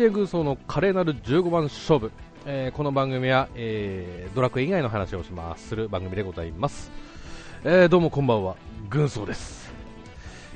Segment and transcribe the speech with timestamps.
[0.00, 2.10] DJ 軍曹の華麗なる15番勝負、
[2.46, 6.90] えーこの番組は、えードラクエ以外の話をしますする番組でございます、
[7.64, 8.56] えーどうもこんばんは。
[8.88, 9.70] 軍曹です、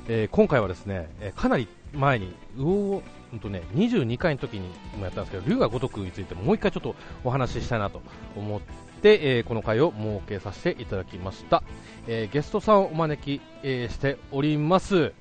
[0.08, 3.02] えー今回はですね、えーかなり前にうおー
[3.34, 4.66] うんとね、22回の時に
[4.96, 8.00] もやったんですけど龍が如くについてもう一回ちょっとお話ししたいなと
[8.34, 8.60] 思っ
[9.02, 11.62] て、えーこの回を設けさせていただきました、
[12.08, 15.12] えーゲストさんをお招き、えーしております。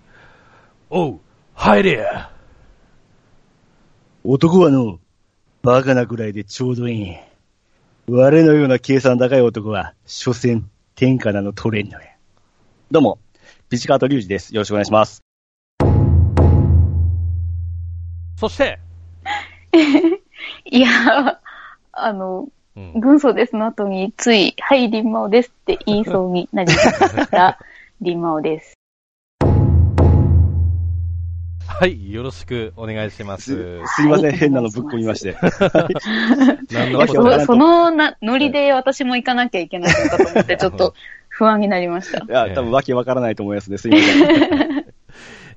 [0.90, 1.20] おう
[1.56, 2.32] 入れや。
[4.26, 5.00] 男はの、
[5.64, 7.18] バカなくらいでちょうどいい。
[8.08, 10.64] 我のような計算高い男は、所詮、
[10.96, 12.08] 天下なの取れんのや。
[12.90, 13.20] どうも、
[13.68, 14.56] ピチカートリュウジです。
[14.56, 15.22] よろしくお願いします。
[18.38, 18.80] そして、
[20.72, 21.42] いや、
[21.92, 22.48] あの、
[22.78, 27.60] うん軍曹ですの後につい、はい、リンマオですって言いそうになりました。
[28.00, 28.74] リンマオです。
[31.80, 33.82] はい、よろしくお願いします。
[33.84, 35.36] す、すいません、変なのぶっ込みまして。
[36.72, 40.94] 何のわけわからんそそのなノリで私も行かなきゃいけないのかと思って、 ちょっと
[41.30, 42.20] 不安になりました。
[42.20, 43.80] いや、多分わけわからないと思いますね。
[43.80, 44.86] すいません。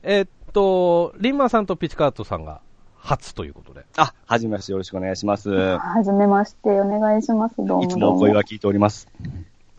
[0.05, 2.61] えっと、リンマさんとピチカートさんが
[2.99, 3.85] 初ということで。
[3.99, 5.51] あ、はじめましてよろしくお願いします。
[5.51, 7.57] はじめまして、お願いします。
[7.59, 7.99] どうもいどうも。
[7.99, 9.07] つもお声は聞いております。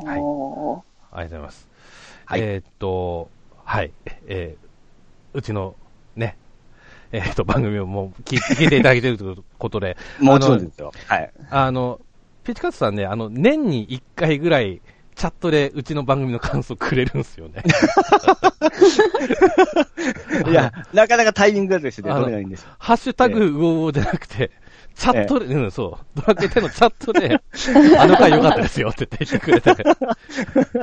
[0.06, 1.68] はいおありがとうございます。
[2.26, 3.30] はいえっと、
[3.66, 3.92] はい、
[4.28, 4.68] えー
[5.34, 5.76] うちの
[6.18, 6.38] ね、
[7.12, 10.92] えっと、番組をもう聞い 聞いていただいているということで、もちろんですよ。
[11.08, 11.32] はい。
[11.50, 12.00] あの、
[12.44, 14.82] ピチカートさんね、あの、年に1回ぐらい、
[15.16, 17.64] チャットでうちの番組の感想くれるんですよね。
[20.48, 22.68] いや、なかなかタイミングがですね、取れないんです。
[22.78, 24.52] ハッシュタグうおーじゃなくて、
[24.94, 27.42] チャットで、うん、そう、ドラクエ10のチャットで、
[28.00, 29.76] あの回良かったですよって言ってくれて、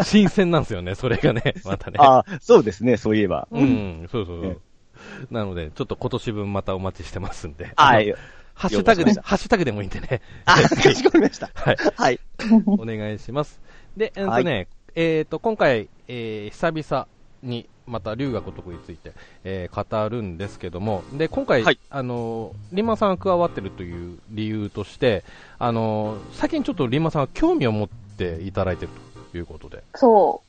[0.02, 1.98] 新鮮なんですよね、それがね、またね。
[2.00, 3.46] あそうですね、そういえば。
[3.52, 4.60] うん、そうそうそえう。
[5.30, 7.72] なので、ちょっと今年分またお待ちしてますんで。
[7.76, 8.14] はい。
[8.54, 10.20] ハッシュタグで、ハッシュタグでもいいんでね。
[10.44, 11.50] あ、かしこまりました。
[11.54, 11.76] はい。
[11.96, 12.20] はい。
[12.66, 13.60] お願いします。
[13.96, 17.06] で、えっとね、えっと、今回、えー久々
[17.42, 19.12] に、また龍が如くについて、
[19.42, 25.24] えー語るんですけども、で、今回、はいあの、リンマさんが加わってるという理由として、
[25.58, 28.92] あの、最近ちょっとリンマさんが興味を持っていただいてる
[29.32, 30.42] ということで、そ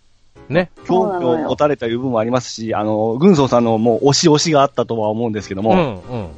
[0.50, 0.69] ね。
[0.85, 6.29] 興味を持たれた部分もありますし、あの、軍曹さんのもう推し推しがあったとは思うんですけども、うん、うん。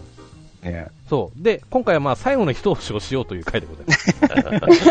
[0.64, 1.44] えそう。
[1.44, 4.90] で、今回はまあ最後の一押しをしようという回でございます。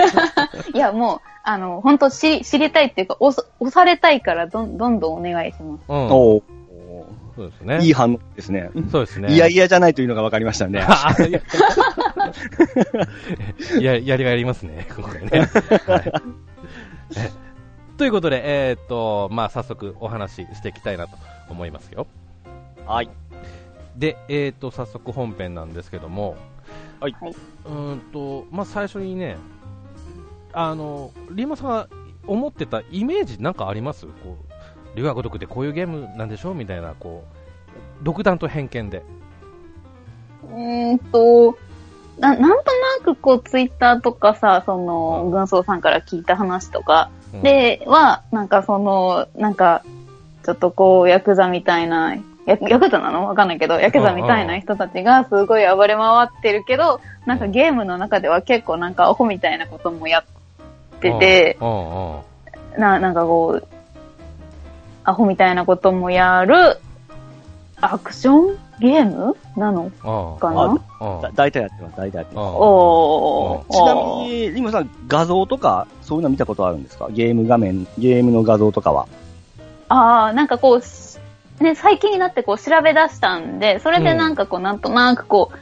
[0.72, 0.72] う。
[0.77, 5.81] いや、もう、あの、本当知り、知りたいっていうか、押されたいから、どん、どんどんお願いします。
[5.89, 5.97] うん。
[6.11, 6.43] おー
[7.37, 7.78] そうですね。
[7.83, 8.71] いい反応ですね。
[8.91, 9.31] そうですね。
[9.34, 10.81] いやいやじゃないというのが分かりましたんで。
[10.81, 11.41] あいや
[13.78, 15.47] いや、やりがいありますね、これね。
[15.87, 16.12] はい
[17.15, 17.46] え
[17.97, 21.17] ということで、えーっと、まあ、早速お話ししていきたいなと
[21.49, 22.07] 思いますよ。
[22.87, 23.09] はい。
[23.97, 26.37] で、えーっと、早速本編なんですけども、
[27.01, 27.34] はいはい。
[27.65, 29.39] うーんと、まあ、最初にね、
[30.53, 31.89] あの、リーマさんが
[32.27, 34.07] 思ってたイメージなんかあります？
[34.07, 34.13] こ
[34.95, 37.25] う、龍が如くってこういうゲームなんでしょみたいな、こ
[38.01, 39.03] う、独断と偏見で。
[40.51, 41.57] うーんと、
[42.19, 49.82] な、なんとなくこう、ツイッターとかさ、その、うん軍曹さんから聞いた話とか、うん、で、は、なんかその、なんか、
[50.44, 52.14] ちょっとこう、ヤクザみたいな、
[52.47, 53.26] ヤヤクザなの？
[53.26, 60.24] わかんないけど、ヤクザみたいな人たちがすごい暴れ回ってるけど、なんかゲームの中では結構なんかアホみたいなこともやっ
[61.00, 61.56] てて、
[62.78, 63.68] な、なんかこう、
[65.03, 66.78] アホみたいなこともやる、
[67.81, 69.84] アクションゲームなの？
[69.84, 69.92] うん
[70.41, 71.31] かな？
[71.34, 72.54] 大体やってます、大体やってます。
[72.54, 73.72] おー。
[73.72, 74.00] ちなみ
[74.31, 77.09] に、リムさん、画像とか、そういうの見たことあるんですか？
[77.10, 79.06] ゲーム画面、ゲームの画像とかは。
[79.88, 81.19] ああ、なんかこうし、
[81.60, 85.53] ね、最近になってこう調べ出したんで、それでなんかこう、なんとなくこ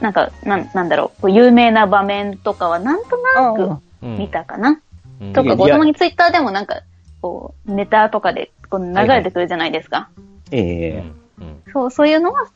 [0.00, 4.18] う、なんか、なん、なんだろう、こう有名な場面とかはなんとなくうん。
[4.18, 4.80] 見たかな？
[5.20, 5.32] うん。
[5.32, 5.74] とか、こう、いや。
[5.74, 6.82] たまにツイッターでもなんか、
[7.20, 10.08] こう、ネタとかでこう流れてくるじゃないですか。
[10.50, 12.50] えうえんうんそう、そういうのは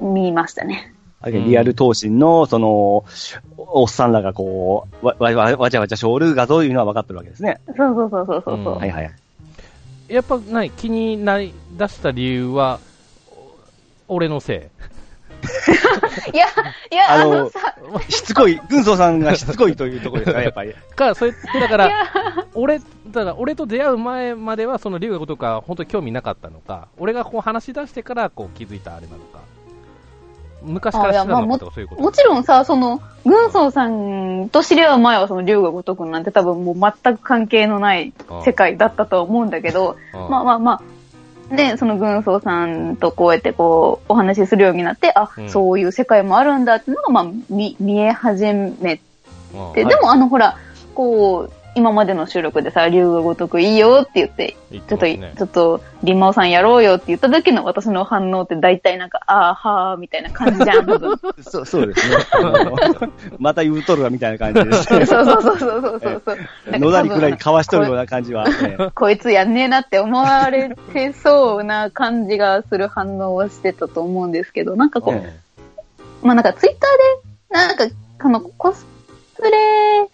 [0.00, 0.94] 見ましたね。
[1.26, 3.04] リアル闘神の、その、
[3.56, 7.60] おっさんらがこう、わ、わ、わわちゃわちゃしょる画像いうのは分かってるわけですね。
[7.66, 8.54] そうそうそうそうそう。
[8.54, 9.10] ううんはいはい。
[10.08, 12.78] やっぱない気になり出した理由は、
[14.08, 14.88] お俺のせい
[16.36, 16.46] や、
[16.90, 17.74] いや、ああののさ、
[18.08, 20.70] しつこい、軍曹さんがしつこいというところですか、 やっぱり。
[20.70, 21.90] いか、それ、だから、
[22.54, 29.40] 俺、だから俺と出会う前までは、その龍が如くは本当に興味なかったのか、俺がこう話し出してからこう気づいたあれなのか、
[30.62, 32.02] 昔から知らなかったとかそういうこと。
[32.02, 38.12] もちろんさ、その、軍曹さんと知り合う前はその龍が如くなんて多分もう全く関係のない
[38.44, 40.82] 世界だったとは思うんだけど、うんまあまあまあ、
[41.50, 45.50] で、その軍曹さんとこうやってこう、お話しするようになって、あ、うん。
[45.50, 49.00] そういう世界もあるんだっていうのが、まあ、見、見え始め
[49.54, 50.58] うんて、でもあの、ほら、
[50.94, 60.86] こう、今までの収録でさ、竜が如くいいよって言って、言っちょっと、ちょっと、リンマオさんやろうよって言った時の私の反応って大体なんか、あーはーみたいな感じじゃん。
[61.40, 62.16] そう、そうですね。
[63.38, 65.06] また言うとるわみたいな感じですね。
[65.06, 66.78] そうそうそうそうそうそうそう。
[66.78, 67.98] 野田にくらいかわしとるような。
[67.98, 68.46] な感じは。
[68.64, 75.38] ええこいつやんねえなって思われてそうな感じがする反応をしてたと思うんですけど、なんかこう、え
[76.22, 78.86] まあなんかツイッターで、なんか、このコス
[79.36, 79.50] プレ
[80.00, 80.08] うん。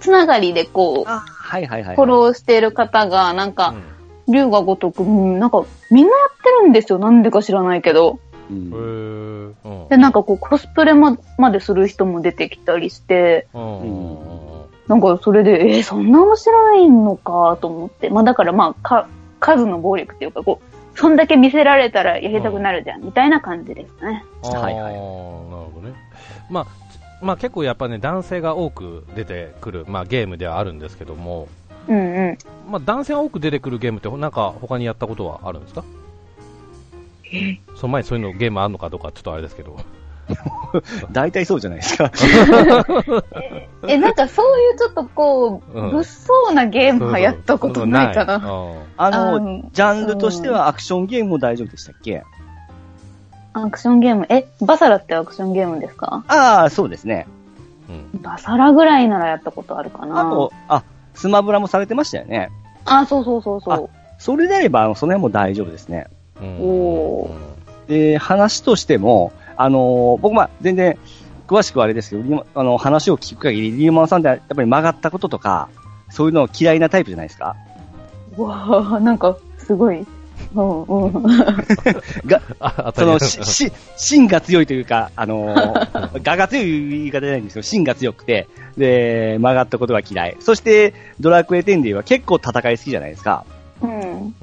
[0.00, 1.96] つながりでこう、あ、はいはいはい。
[1.96, 3.82] フォローしてる方が、なんうか、ん
[4.26, 6.98] 竜が如く、うんなんか、みんなやってるんですよ。
[6.98, 8.18] なんでか知らないけど。
[8.50, 9.54] うん
[9.88, 14.34] で、なんかこう、コスプレままでする人も出てきたりして、うんうん
[14.86, 18.10] なんかそれで、えーそんな面白いのかと思って。
[18.10, 19.08] まあだからまあ、か、
[19.40, 24.24] 数の暴力っていうか、こう、そんだけ見せられたらやりたくなるじゃん、みたいな感じですね。
[24.42, 25.94] はいはいなるほどね。
[26.50, 26.66] まあ、
[27.24, 31.48] まあ結構やっぱね、男性が多く出てくる、まあゲームではあるんですけども、
[31.88, 32.38] うんうん。
[32.70, 35.84] まあ男性が多く出てくるゲームってなんか他にやったことはあるんですか？
[37.76, 39.76] その前にそういうのゲームあるのかどうかちょっとあれですけど。
[41.12, 42.10] 大体そうじゃないですか。
[43.86, 45.98] え、なんかそういうちょっとこう、うん物
[46.50, 48.36] 騒なゲームはやったことないかな。
[48.36, 52.22] うんあの、うんジャンルとしてはアクションゲームも大丈夫でしたっけ？
[53.54, 56.24] アクションゲーム、え、バサラってアクションゲームですか？
[56.28, 57.26] ああ、そうですね。
[57.88, 60.20] うんバサラぐらいならやったことあるかな。
[60.20, 60.82] あと、あ、
[61.14, 62.50] スマブラもされてましたよね。
[62.84, 63.90] あ、そうそうそうそう。
[64.18, 66.06] それであれば、その辺も大丈夫ですね。
[66.40, 67.30] うんお
[67.88, 70.98] で、話としても、あのー僕、まあ、全然、
[71.46, 75.68] 詳しくはあれですけど、あの、話を聞く限り、リーマンさんってやっぱり曲がったこととか、
[76.10, 77.54] そういうの嫌いなタイプじゃないですか？
[78.38, 80.06] うわあなんか、すごい。
[80.54, 81.22] うんうん。
[82.26, 82.42] が、
[82.94, 88.46] その、し、し、芯が強いというか、あのー、 がが強い言い方じゃないんですけど、芯が強くて、
[88.76, 90.36] で、曲がったことが嫌い。
[90.40, 93.44] そして、ドラクエ10で言えば結構戦い好きじゃないですか。
[93.82, 93.90] うん。
[93.90, 94.34] うん。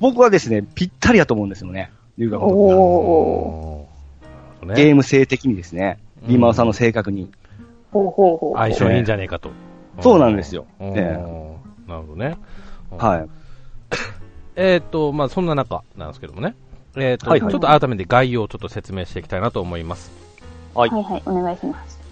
[0.00, 1.90] 僕はですね、ぴったりだと思うんですよね。
[2.18, 3.88] 龍が如くがお
[4.76, 7.30] ゲーム性的にですね、うんリーマンさんの性格に。
[7.92, 8.56] ほうほうほう。
[8.56, 9.50] 相性いいんじゃねえかと。
[10.00, 11.02] そうなんですようんえ
[11.86, 12.38] なるほどね。
[12.90, 13.28] うんはい。
[14.56, 16.54] えっ、と、まあそんな中なんですけどもね。
[16.96, 20.10] えっ、と、はいちょっと改めて概要をちょっと説明していきたいなと思います。
[20.74, 22.04] はいはいはい、お願いします。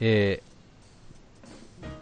[0.00, 0.52] えー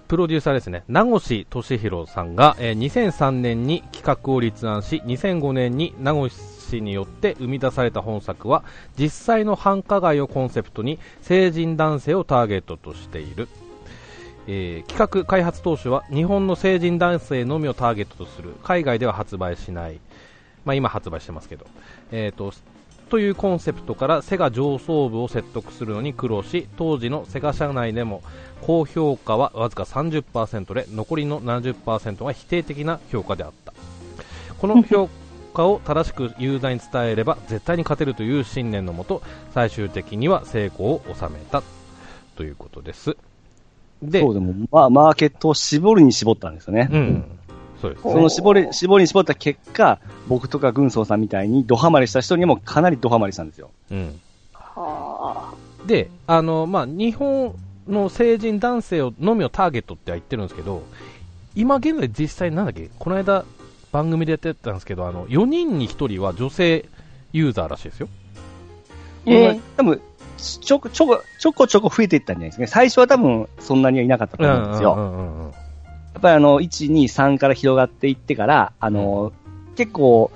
[0.08, 8.64] プロデューサーですね、名越俊弘さんが、えー2003年に企画を立案し、2005年に名越氏によって生み出された本作は、
[8.98, 13.46] 実際の繁華街をコンセプトに成人男性をターゲットとしている。
[14.52, 20.00] えー企画開発当初は日本の成人男性のみをターゲットとする海外では発売しない、
[20.64, 21.66] まあ、今発売してますけど、
[22.10, 22.52] えーと
[23.10, 28.22] というコンセプトからセガ上層部を説得するのに苦労し当時のセガ社内でも
[28.60, 33.72] 高評価はわずか30%で残りの70%が否定的な評価であった。
[34.58, 35.08] この評
[35.54, 39.22] 価を正しくユーザーに伝えれば絶対に勝てるという信念のもと
[39.54, 41.64] 最終的には成功を収めた。
[42.36, 43.16] ということです。
[44.02, 46.88] でそうでも、まあ、マーケットを絞るに絞ったんですよね。
[46.90, 47.24] うん
[47.80, 53.70] そうですその絞り、絞りに絞った結果、僕とか軍曹さんみたいにドハマりした人にもかなりドハマりしたんですよ。
[53.90, 54.20] うん
[54.52, 55.54] は
[55.86, 57.54] で、あの、まあ、日本
[57.88, 60.82] の成人男性をのみをターゲットっては言ってるんですけど、
[61.54, 63.44] 今現在実際なんだっけ、この間
[63.92, 66.86] 番組でやってたんですけど、あの、4人に1人は女性
[67.32, 68.08] ユーザーらしいですよ。
[69.26, 69.30] あ。
[69.30, 70.00] えー多分、
[70.40, 72.66] ちょこちょこ、ちょこちょこ増えていったんじゃないですかね。
[72.66, 74.94] 最初は多分そんなにはいなかったと思うんですよ。
[74.94, 75.52] うんうんうんうん
[76.12, 79.32] やっぱりあの、1、2、3から広がっていってから、あの、
[79.76, 80.30] 結構、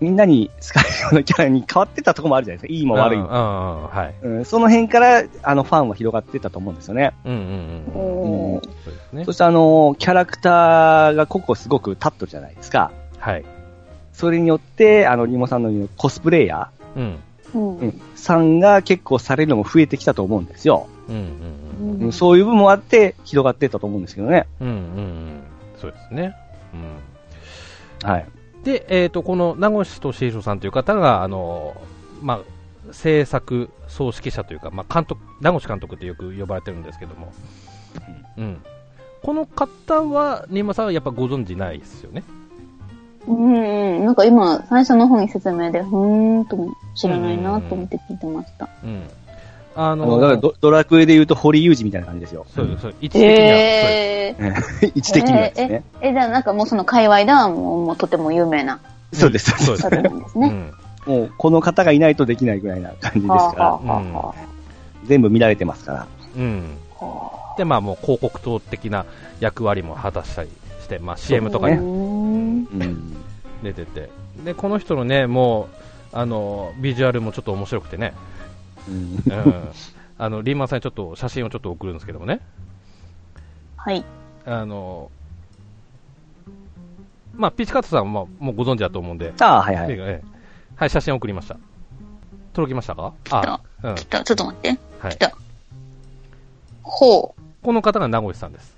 [0.00, 2.74] みんなに好かれるようなキャラに変わってたところもあるじゃないですか。
[2.74, 4.26] いいも悪いうんうんうんはい。
[4.26, 7.12] うん、その辺から、あの、ファンは広がっていったと思うんですよね。
[7.26, 8.00] うんうんうん。
[8.00, 9.32] おーそうですねそ。
[9.32, 12.90] してあの、キャラクターが個々すごく立っとるじゃないですか。
[13.18, 13.44] はい。
[14.14, 17.02] それによって、あの、リモさんの言うコスプレイヤうん。
[17.02, 17.18] うんー、うん、
[18.14, 20.88] さんが結構されるのも増えてきたと思うんですよ。
[21.08, 24.46] うんうんうんうん、そういう部分もあって、広がっていったと思うんですけどね。
[24.60, 24.68] うん。
[24.68, 25.42] うんうんうん。
[25.80, 26.36] そうですね。
[28.02, 28.10] うん。
[28.10, 28.26] はい。
[28.64, 31.74] で、えっ、と、この名越俊弘さんという方が、あの、
[32.22, 37.32] まあ、制作総指揮者というか、まあ、監督、名越監督ってよく呼ばれてるんですけども、
[38.36, 38.62] うん。
[39.22, 42.22] この方は、新間さんはやっぱご存知ないですよね？
[43.30, 44.04] うんうん。
[44.04, 48.68] なんか今、最初の方に説明で、ふーんとも知らないなと思って聞いてました。
[48.84, 49.02] うん。
[49.76, 52.44] あの、あの、だからドドラクエで言うと堀裕二みたいな感じですよ。
[52.54, 54.92] そうです、そうです位置的には、えー。
[54.94, 55.84] 位置 的にはですね。
[56.00, 58.80] え、じゃあなんかもうその界隈ではもうもうとても有名な。
[59.12, 60.46] そうです、そうですですね。
[60.46, 60.72] うん。
[61.06, 64.34] もう、この方がいないとできないぐらいな感じですはあ、から、は
[65.04, 66.06] 全部見られてますから。
[66.36, 66.76] うん。
[67.56, 69.06] で、まあもう広告塔的な
[69.40, 70.50] 役割も果たしたり
[70.82, 71.70] して、まあ CM とかあ。
[71.70, 73.19] にうーんうん。
[73.62, 74.10] 出てて。
[74.44, 75.68] で、この人のね、も
[76.12, 78.14] う、あの、ビジュアルもちょっと面白くてね。
[78.88, 79.70] うんうん。
[80.18, 82.40] あの、リーマンさんにちょっと写真をちょっと送るんですけどもね。
[83.76, 84.04] はい。
[84.44, 85.10] あの、
[87.34, 89.92] まあ、ピチカートさんももうご存知だと思うんで、ああ、はいはい。
[89.92, 90.22] ええ
[90.76, 91.56] はい、写真送りました。
[92.52, 93.12] 届きましたか？
[93.30, 93.94] あ、うん。
[93.94, 94.24] 来た。
[94.24, 94.68] ちょっと待って。
[94.98, 95.18] はい来。
[95.18, 95.32] た。
[96.82, 98.74] ほこの方が名越さんです。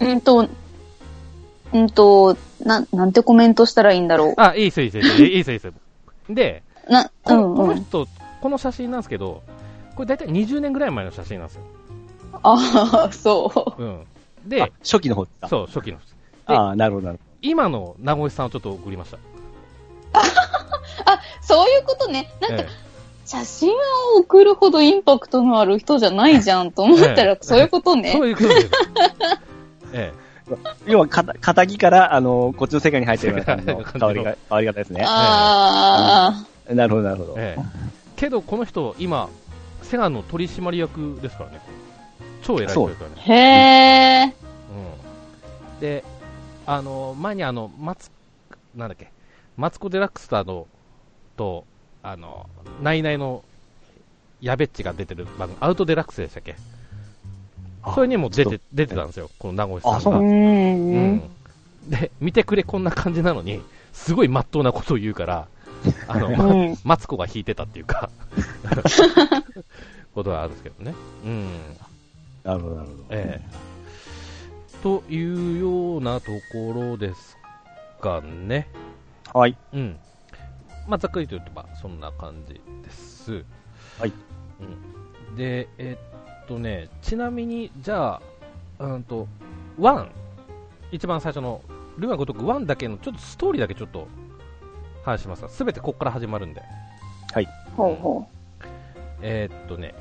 [0.00, 0.04] う。
[0.04, 0.48] うんと、
[1.72, 5.72] うんと、な、なんてコメントしたらいいんだろあ、いいですよ、いいですよ、いいですよ、いいですよ。
[6.30, 6.92] で、う。
[6.92, 7.56] な、うこのんうん。
[7.56, 8.08] この人、
[8.40, 9.42] この写真なんですけど、
[9.94, 11.62] これ大体20年ぐらい前の写真なんですよ。
[12.42, 13.82] ああ、そう。
[13.82, 14.00] うん。
[14.00, 14.04] あ
[14.46, 15.48] で、初期の方ですか？
[15.48, 15.98] そう、初期の。
[15.98, 16.04] で
[16.46, 19.18] ああ、なるほど、なる今の名越さんをちょっと送りました。
[20.12, 22.30] あ、そういうことね。
[22.40, 22.68] なんか、え
[23.26, 28.12] 写真を送るほどインパクトのある人じゃないじゃんと思ったら、ええそういうことえね。
[28.12, 28.70] そういうことです。
[29.92, 30.27] えほど。
[30.86, 35.04] 要は、かた、肩着から、あの、こっちの世界に入ってるような感じの 変わりが、変わり方ですね。
[35.06, 37.34] あなるほど、なるほど。
[37.36, 39.28] えええけど、この人、今、
[39.82, 41.60] セガの取締役ですからね。
[42.42, 43.22] 超偉い人ですからねあ。。
[43.22, 43.34] へ
[44.22, 44.34] え。
[45.74, 45.80] うん。
[45.80, 46.04] で、
[46.66, 48.10] あの、前にあの、マツ、
[48.74, 49.12] なんだっけ、
[49.56, 50.66] マツコ・デラックスターの、
[51.36, 51.64] と、
[52.02, 52.48] あの、
[52.82, 53.44] ナイナイの、
[54.40, 56.77] やべっちが出てる番組、アウトデラックスでしたっけあ
[57.94, 61.28] それにも出て出てたんですよ、この名越さんが。
[61.88, 65.48] で、見てくれこんな感じなのに、すごい真っ当なことを言うから、
[66.06, 68.10] あの、まうんマツコが弾いてたっていうか、
[70.14, 70.94] ことがあるんですけどね。
[71.24, 71.46] うん。
[72.44, 73.04] なるほど、なるほど。
[73.10, 73.68] ええ
[74.82, 77.36] というようなところです
[78.00, 78.68] かね。
[79.34, 79.56] はい。
[79.72, 79.98] うん。
[80.86, 82.54] まあ、ざっくりと言うと、まあ、そんな感じ
[82.84, 83.44] です。
[83.98, 84.12] はい。
[84.60, 85.36] うん。
[85.36, 86.17] で、えっ
[86.48, 88.20] とね、ちなみに、じゃ
[88.78, 89.28] あ、うんと、
[89.78, 90.08] 1、
[90.90, 91.60] 一番最初の、
[91.98, 94.08] ルーアごとく1だけの、ちょっとストーリーだけちょっと、
[95.04, 95.42] 話します。
[95.42, 96.62] が、すべてここから始まるんで。
[97.76, 98.26] ほうほ
[99.20, 99.94] えーっとね、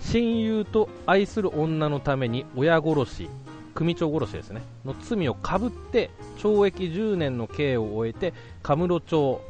[0.00, 3.30] 親友と愛する女のために親殺し、
[3.74, 9.40] 組長殺しですね、の罪をかぶって懲役10年の刑を終えて、カムロ町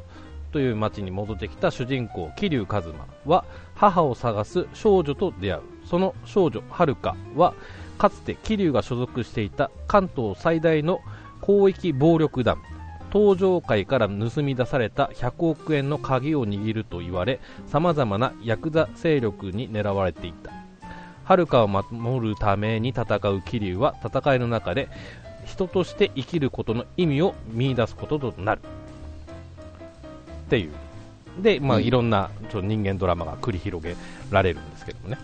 [0.53, 5.63] という町に戻ってきた主人公、桐生一馬は母を探す少女と出会う。
[5.89, 6.97] その少女、遥
[7.37, 7.55] は、
[7.99, 11.01] かつて桐生が所属していた関東最大の
[11.45, 12.59] 広域暴力団、
[13.13, 20.53] 東上会から盗み出された100億円の鍵を握ると言われ、様々なヤクザ勢力に狙われていた。
[21.25, 24.89] 遥かを守るために戦う桐生は戦いの中で
[25.45, 28.61] 人として生きることの意味を見出すこととなる。
[30.47, 30.71] っていう。
[31.43, 33.95] で、まあ、うんいろんなちょ人間ドラマが繰り広げ
[34.31, 35.19] られるんですけどもね。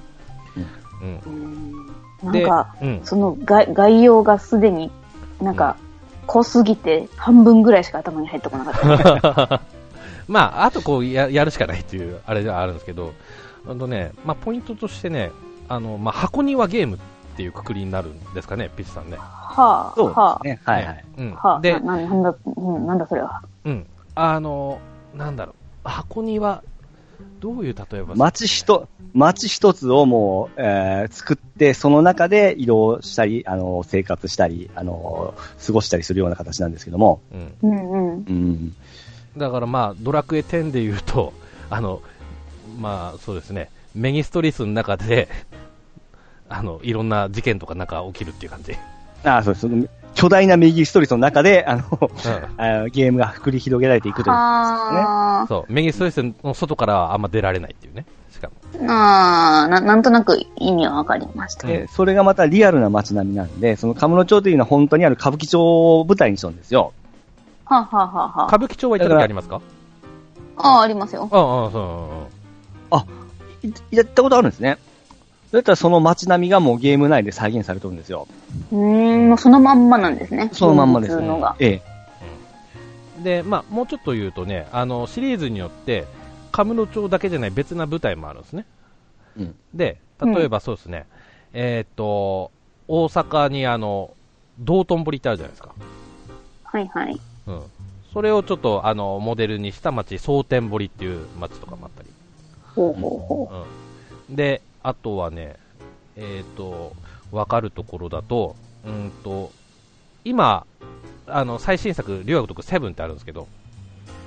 [0.57, 1.93] うん。
[2.23, 2.25] う。
[2.25, 3.01] なんでか、うん。
[3.05, 4.91] その概概要がすでに、
[5.41, 5.77] なんか、
[6.27, 9.61] 濃すぎて半分ぐらいしか頭に入ってこなかった。
[10.27, 13.13] まあ、あとこうややるしかないっていうあれではあるんですけど、
[13.69, 15.33] あとね、まあ、ポイントとしてね、
[15.69, 16.99] あの、まあ、箱庭ゲームっ
[17.37, 19.19] ていうくくりになるんですかね、ピッチさんね。
[19.19, 20.61] はあ、そうはですね。
[20.65, 21.05] はいはい。
[21.19, 23.43] うんあ、はあ、でな、ななんだ、うん、なんだそれは。
[23.65, 23.87] うん。
[24.15, 24.79] あの、
[25.15, 25.55] なんだろう、
[25.89, 26.63] 箱庭、
[27.45, 35.35] どういう例えば街一、街一つをもう、えー作って、その中で移動したり、あの、生活したり、あの、
[35.67, 37.55] 過ごしたりするような形なんですけども、うん。
[37.63, 38.25] うんうん。
[38.27, 38.75] うん。
[39.37, 41.35] だからまあ、ドラクエ10で言うと、
[41.69, 42.01] あの、
[42.79, 45.29] まあ、そうですね、メギストリスの中で、
[46.49, 48.75] あの、いろんな事件とかなんか起きるっていう感じ。
[49.23, 49.69] ああ、そうです。
[50.15, 51.95] 巨大な右ストリートの中で、あの、う
[52.87, 52.91] ん。
[52.91, 54.35] ゲームが繰り広げられていくという。
[54.35, 58.07] はそう、メギストリスの外からはあんま出られないっていうね。
[58.31, 58.55] しかも。
[58.93, 61.67] あ、あーな、なんとなく意味はわかりました。
[61.67, 65.61] で、それがまたリアルな街並みなんで、そのカムロ町というのは本当にある歌舞伎町
[66.01, 66.93] を舞台にしたんですよ。
[67.65, 69.61] はあ、はあはあは歌舞伎町は行った時ありますか？
[70.57, 71.29] あ、ああ、ありますよ。
[71.31, 73.67] ああ、そう。
[73.67, 74.79] いやったことあるんですね。
[75.51, 78.29] だったらその街並みがもうゲーム内で再現されてるんですよ。
[78.73, 80.51] うーん、もうそのまんまなんですね。
[80.53, 81.27] そのまんまですね。
[81.59, 81.83] ええ。
[83.23, 86.07] で、まあ、もうちょっと言うとね、あの、シリーズによって、
[86.53, 88.67] カムロ町だけじゃない別な舞台もあるんですね。
[89.37, 89.55] うん。
[89.73, 91.07] で、例えばそうですね、
[91.53, 92.53] えーっと、
[92.87, 94.11] 大阪にあの、
[94.59, 95.75] 道頓堀ってあるじゃないですか。
[96.65, 97.21] はいはい。
[97.47, 97.63] うん。
[98.13, 102.09] それをちょっと、あの、モデルにした町、蒼天堀っていう町とかもあったり。
[102.75, 103.67] ほうほうほ
[104.29, 104.37] うん。
[104.37, 105.57] で、あとはね、
[106.17, 106.95] えーっと、
[107.35, 109.51] わかるところだと、うんと、
[110.25, 110.67] 今、
[111.27, 113.49] あの、最新作、竜学とくセブンってあるんですけど、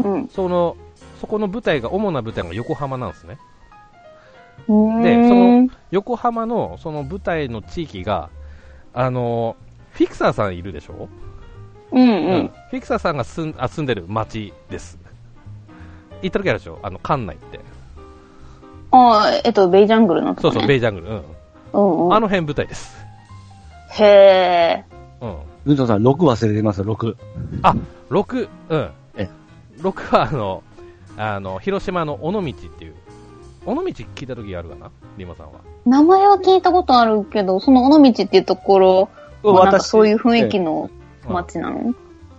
[0.03, 0.27] うん。
[0.29, 0.75] その、
[1.21, 3.37] そこの舞台が、主な舞台が横浜なんですね。
[4.67, 8.29] でその横浜のその舞台の地域が、
[8.93, 9.55] あの
[9.91, 11.07] フィクサーさんいるでしょ、
[11.91, 12.47] うんううんん。
[12.71, 14.97] フィクサーさんが住んあ住んでる町です。
[16.21, 16.79] 行った時あるでしょ？
[16.83, 17.59] あの、館内って。
[18.91, 20.37] ああ、えっと、ベイジャングルのね。
[20.41, 21.07] そうそう、ベイジャングル。
[21.07, 21.23] うん。
[21.73, 22.13] うんうん。
[22.13, 22.97] あの辺舞台です。
[23.99, 24.85] へえ。
[25.21, 25.37] うん。
[25.65, 27.15] 文藤さん、6忘れてます、6。
[27.63, 27.75] あ、
[28.09, 28.89] 6、うん。
[29.15, 29.29] え
[29.79, 30.63] 6はあの、
[31.17, 32.95] あの、広島の尾道っていう。
[33.65, 34.91] 尾道聞いた時あるかな？
[35.17, 35.59] リマさんは。
[35.85, 39.09] 名前は聞いたことあるけど、その尾道っていうところ、
[39.43, 40.89] まあなんかそういう雰囲気の
[41.27, 41.93] うん街なの、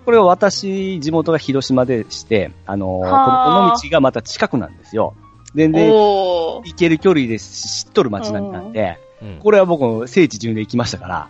[0.06, 5.14] これは私、地元が広島でして、あのーこはあの尾道がまた近くなんですよ。
[5.54, 5.90] 全然。
[5.92, 9.07] 行ける距離で知っとる街なんなんで、うん。
[9.40, 11.28] これは僕も聖地巡で行きましたから、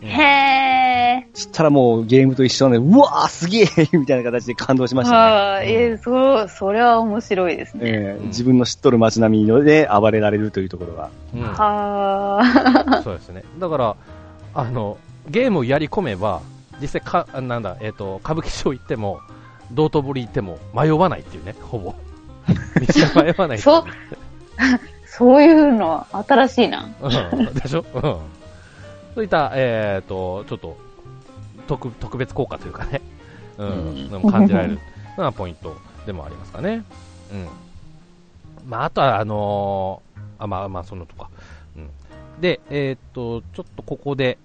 [0.00, 1.26] へー。
[1.34, 5.16] そしたらもうゲームと一緒で、うわーすげえみたいな形で感動しましたね。
[5.18, 7.80] はあ、えー、そう、それは面白いですね。
[7.84, 11.10] えー自分の知っとる街並みので暴れられるというところが。
[11.34, 13.02] うんはあ。
[13.04, 13.44] そうですね。
[13.58, 13.96] だから、
[14.54, 16.40] あの、ゲームをやり込めば、
[16.80, 19.20] 実際か、あなんだ、えっ、と、歌舞伎町行っても、
[19.72, 21.94] 道頓堀行っても迷わないっていうね、ほぼ。
[22.46, 23.84] 道が迷わないっていそう
[25.16, 26.90] そういうのは新しいな。
[27.00, 27.84] うん、でしょ？
[27.94, 28.02] うん。
[28.02, 28.20] そ
[29.22, 30.76] ういった、えっ、と、ちょっと、
[31.66, 33.00] 特、特別効果というかね、
[33.56, 34.78] うん、うん感じられる
[35.16, 36.84] のがポイントでもありますかね。
[37.32, 37.48] うん。
[38.68, 41.30] まあ、あとは、あのーあ、まあ、まあ、そのとか。
[41.76, 41.88] うん。
[42.40, 44.36] で、えっ、と、ちょっとここで、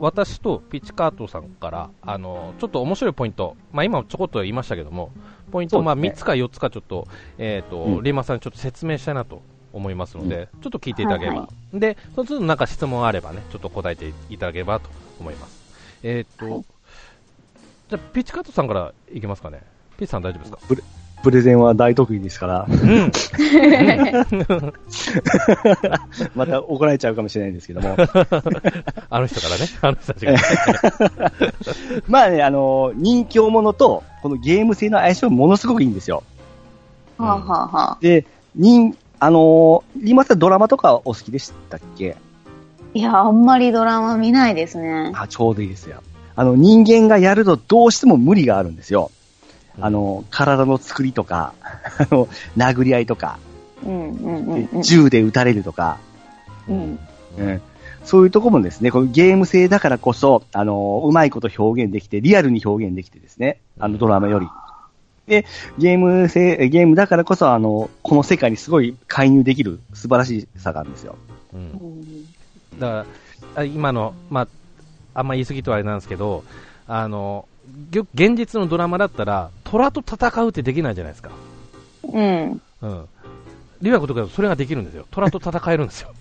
[0.00, 5.12] 私とピチカートさんから、あのーちょっと面白いポイント、まあ、今ちょこっと言いましたけども、
[5.52, 7.06] ポイント、まあ、そうですね3つか4つかちょっと、
[7.38, 11.40] えっ、と、うんリーマンさんにちょっと説明したいなと思いますので、ちょっと聞いていただければ。
[11.42, 14.88] はで、その都度なんか質問あればね、ちょっと答えていただければと
[15.20, 15.58] 思います。
[16.02, 16.64] えっ、と、はい
[17.88, 19.62] じゃあ、ピッチカットさんからいけますかね。
[19.96, 20.82] ピッチさん大丈夫ですか？
[21.22, 23.10] プレゼンは大得意ですから、うん。
[26.36, 27.96] また怒られちゃうかもしれないんですけども。
[29.10, 30.34] あの人からね、あの人たちが。
[32.06, 36.22] まあね、あの、人気者と、このゲーム性の相性ものすごくいいんですよ。
[37.16, 42.16] はあ、はあはあ、で、人、あの、リマさんドラマとかお好きでしたっけ？
[42.94, 45.12] いや、あんまりドラマ見ないですね。
[45.14, 46.02] あ、ちょうどいいですよ。
[46.36, 49.10] あの、人間がやるとどうしても無理があるんですよ。
[49.80, 53.38] あの、体の作りとか、 あの、殴り合いとか、
[53.84, 54.82] うんうんうんうん。
[54.82, 55.98] 銃で撃たれるとか、
[56.68, 56.98] うん
[57.38, 57.60] うん
[58.04, 64.46] そういうとこもですね、このゲーム性だからこそ、あの、うまいこと表現できて、リアルに表現できてですね、あの、ドラマより。
[65.28, 65.44] で、
[65.78, 71.16] ゲーム性、ゲームだからこそ、あの、この世界にすごい介入できる素晴らしさがあるんですよ。
[71.52, 72.28] うんうん
[72.78, 73.06] だから、
[73.56, 74.48] あ今の、まあ、
[75.14, 76.44] あんま言い過ぎとはあれなんですけど、
[76.86, 77.48] あの、
[78.14, 81.30] 現実のドラマだったら、虎と戦うってできないじゃないですか。
[82.04, 82.62] うん。
[82.82, 83.08] うん。
[83.82, 85.06] リワコとかそれができるんですよ。
[85.10, 86.12] 虎と戦えるんですよ。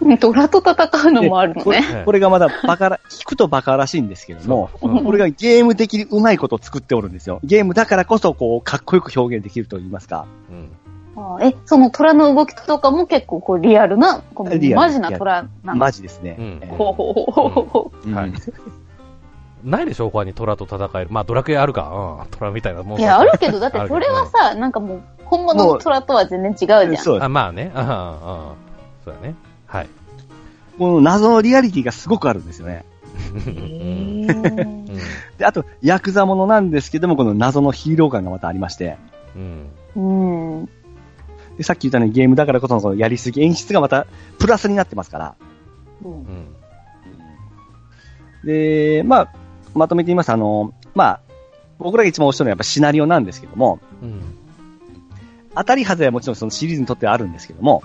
[0.00, 1.94] 虎と戦うのもあるのこれね。
[1.94, 7.40] ねこれがまだバカら、 聞くとバカらしいんですけども、そううんこれがゲーム的にうまいことを作っておるんですよ。
[7.44, 10.26] ゲームだからこそ、こう、かっこよく表現できると言いますか。
[10.50, 10.70] うん。
[11.16, 15.76] あえ、その虎の動きとかも結構こうリアルな、こうマジな虎なの？
[15.76, 16.60] マジですね。
[16.76, 18.32] ほうはい
[19.64, 21.06] ないでしょ他に虎と戦える。
[21.10, 22.18] まあ、ドラクエあるか。
[22.20, 22.30] うん。
[22.30, 26.96] 虎みたいなもんいや、あるけど、だって それはさ、なんかもう、本物の虎とは全然違うじゃん。
[26.96, 27.72] そうあ、まあね。
[27.74, 28.52] ああ、ああ。
[29.04, 29.34] そうだね。
[29.74, 29.88] はい。
[30.78, 32.84] この謎のリアリティがすごくあるんですよね。
[35.36, 38.96] で、あと、ヤクザものなんですけども、この謎のヒーロー感がまたありまして、
[39.34, 39.66] うん。
[39.96, 40.68] うん。
[41.56, 44.06] でさっき言ったようにゲームだからこそのこのやりすぎ、演出がまた
[44.38, 45.34] プラスになってますから。
[46.04, 46.46] うんうん。
[48.44, 49.32] で、まあ、
[49.74, 51.20] まとめて言いますとあの、まあ、
[51.78, 54.20] 僕らが一番推してるのはやっぱシナリオなんですけども、うん。
[55.56, 57.82] 当たり外れはもちろんそのシリーズにとってはあるんですけども、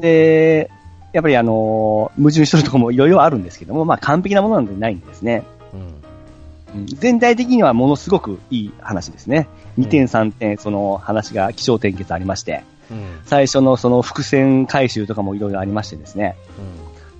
[0.00, 0.70] で、
[1.12, 5.44] やっぱりあの、矛盾してるところもいろいろあるんですけども、まあ完璧なものなんてないんですね。
[5.72, 5.80] うん。
[5.80, 9.48] うん全体的にはものすごくいい話ですね。
[9.78, 13.20] 2点3点、その話が気象転結ありまして、うん。
[13.24, 16.36] 最初のその伏線回収とかもいろいろありましてですね、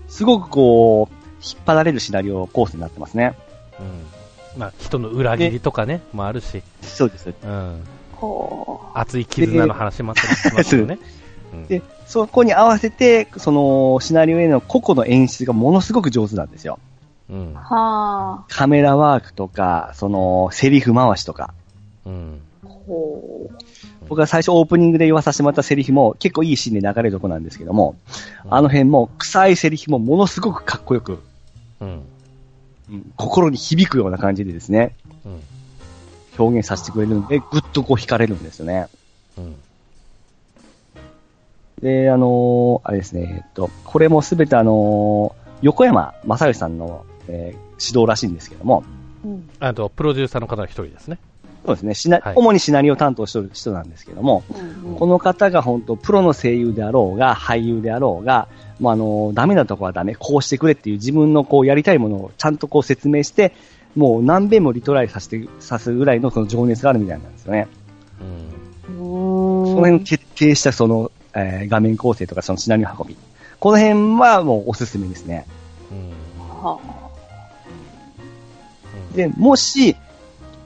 [0.09, 3.35] すごくこう、引っ張られるシナリオコースになってますね。
[3.80, 4.61] うん。
[4.61, 7.33] まあ、人の裏切りとかね、もあるし、そうです。
[7.42, 7.83] うん。
[8.12, 10.98] ほ熱い絆の話もあったりしますよね。
[11.52, 16.78] うんで、そこに合わせて、そのシナリオへの個々の演出がものすごく上手なんですよ。
[17.28, 17.54] うん
[18.48, 21.54] カメラワークとか、そのセリフ回しとか。
[22.04, 22.40] うん。
[22.64, 22.68] あ。
[22.68, 23.54] ほう。
[24.08, 27.94] 僕が最初オープニングで言わさせてもらったセリフも結構いいシーンで流れるとこなんですけども、
[28.48, 31.22] あの辺も臭いセリフもものすごくかっこよく、
[31.80, 31.88] うん。
[31.88, 32.02] うん
[33.16, 34.96] 心に響くような感じでですね。
[35.24, 35.40] うん。
[36.36, 38.88] 表現させてくれるんで、ぐっとこう惹かれるんですよね。
[39.38, 39.54] うん。
[41.82, 48.84] で、あのーあれですね、えっと、これもすべてあのー横山正義さんの、えー指導らしいんですけども、
[49.24, 49.48] うん。
[49.58, 51.18] あと、プロデューサーの方の一人ですね。
[51.64, 58.48] そうですね、シナはい主にシナリオ担当してる人なんですけども、うんこの方が本当、プロの声優であろうが、俳優であろうが、
[58.80, 63.54] もうあの、ダメなとこはダメ、こうしてくれっていう自分のこうやりたいものをちゃんとこう説明して、
[63.96, 67.66] もう何遍もリトライさせて、さすぐらいのその情熱があるみたいなんですよね。
[68.88, 68.96] うん。
[68.98, 73.16] うーんその辺徹底したその、えー画面構成とかそのシナリオ運び。
[73.58, 75.46] この辺はもうおすすめですね。
[75.90, 76.64] うん。
[76.64, 76.78] は
[79.14, 79.96] で、もし、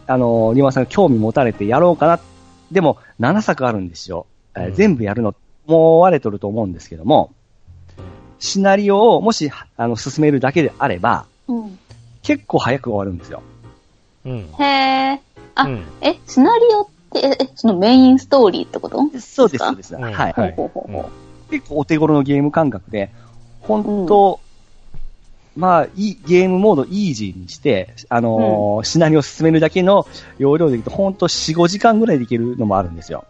[0.06, 2.20] あの、リマさんが興味持たれてやろうかな。
[2.70, 4.26] でも、7作あるんですよ。
[4.56, 5.34] えーうん全部やるの、
[5.66, 7.32] もう割れとると思うんですけども、
[8.38, 11.78] シナリオをもし、あの、進めるだけであれば、うん。
[12.22, 13.42] 結構早く終わるんですよ。
[14.24, 14.48] うん。
[14.58, 14.64] へ
[15.14, 15.20] え。
[15.54, 18.98] あ、うんえ、シナリオって、え、えそのメインストーリーってこと？
[19.20, 19.66] そうです、か？
[19.68, 19.94] そうです。
[19.94, 20.32] うんはい。
[20.34, 21.10] ほうほうほうほ
[21.50, 23.10] 結構お手頃のゲーム感覚で、
[23.60, 24.40] 本当、
[25.56, 30.06] まあ、いい、ゲームモードイージーにして、あのーシナリオを進めるだけの
[30.38, 33.24] 容量でいくと、本当4、5時間ぐらいでいけるのもあるんですよ。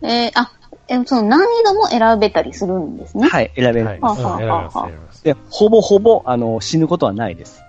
[0.00, 0.06] う。
[0.06, 0.50] えーあ、
[0.88, 3.28] え、その難易度も選べたりするんですね？
[3.28, 3.86] はい、選べる。
[3.86, 3.98] はい。
[3.98, 5.24] うんはあはあ選びます、はあ選びます。
[5.24, 7.62] で、ほぼほぼ、あの、死ぬことはないです。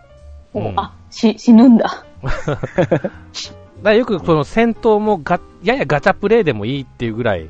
[0.53, 2.05] うんあ、し、死ぬんだ。
[3.83, 7.49] だよくその戦闘もが、ややガチャプレイでもいいっていうぐらい、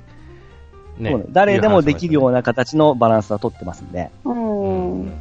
[0.97, 2.37] ねそうなん誰でもできるような。
[2.37, 4.09] な形のバランスは取ってますんで。
[4.25, 4.29] う。
[4.29, 5.11] うんん。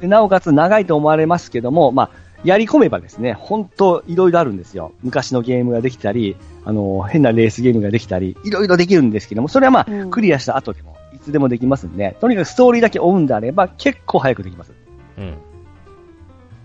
[0.00, 2.10] でなおかつ長いと思われますけども、まあ、
[2.44, 4.92] やり込めばですね、本当いろいろあるんですよ。
[5.02, 14.72] 昔のゲームができたり、あの、変なレースゲームができたり、いろいろできるんですけども、それはまあ、うんクリアした後でも、いつでもできますんで、とにかくストーリーだけ追うんであれば、結構早くできます。
[15.18, 15.34] うん。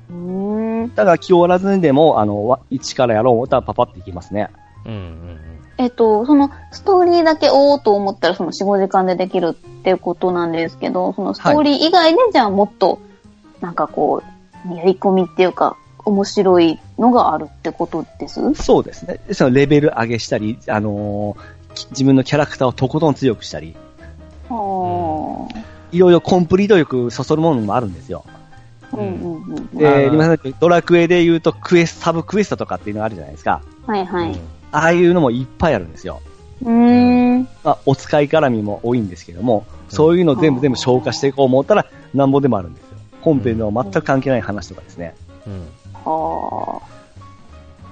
[0.10, 0.90] うーん。
[0.92, 4.50] ただ、気負わらずにでも、あの、わ一からやろう思ったらパパっていきますね。
[4.86, 4.94] うん。
[4.94, 5.40] うん。
[5.78, 13.00] えっと、その、ストーリーだけ追おうと思ったら、その4、5時間でできるっていうことなんですけど、そのストーリー以外で、じゃあもっと、
[13.62, 14.22] なんかこ
[14.70, 18.54] う、やり込みっていうか、面白いのがあるってことです？
[18.56, 19.22] そうですね。
[19.32, 21.38] そのレベル上げしたり、あの
[21.74, 23.74] き自分のキャラクターをとことん強くしたり、
[24.50, 25.60] はあ。
[25.94, 28.26] いろいろコンプリート力そそるものもあるんですよ。
[28.98, 29.78] うんうんうん。
[29.78, 33.62] で、今さっきドラクエで言うとクエス、サブクエストとかっていうのがあるじゃないですか。
[33.88, 34.40] はいはい。
[34.72, 36.22] ああいうのもいっぱいあるんですよ。
[36.64, 37.42] うーん。
[37.64, 42.98] まあ、お使い絡みも多いんですけども、そういうの全部全部消化していこう思ったら、なんぼでもあるんですよ。
[43.22, 45.16] 本編の全く関係ない話とかですね。
[45.48, 45.68] うん。
[46.04, 46.82] は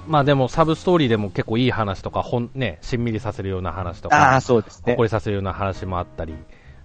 [0.06, 5.02] まあでも、サブストーリーでも結構いい話とか、ほん、ね、しんみりさせるような話とあかあ、、そうですねほっこ。
[5.04, 6.34] りさせるような話もあったり、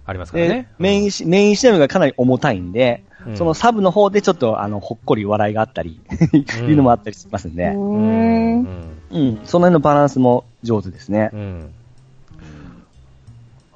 [0.06, 6.00] ありますからでね。、メインし、メインシナリオがかなり重たいんで、うんそのサブの方でちょっと、あの、ほっこり笑いがあったり、
[6.32, 8.62] いうのもあったりしますんで、ーうん。
[8.62, 8.98] ん。
[9.10, 11.36] うん、その辺のバランスも上手ですねう。
[11.36, 11.74] ん。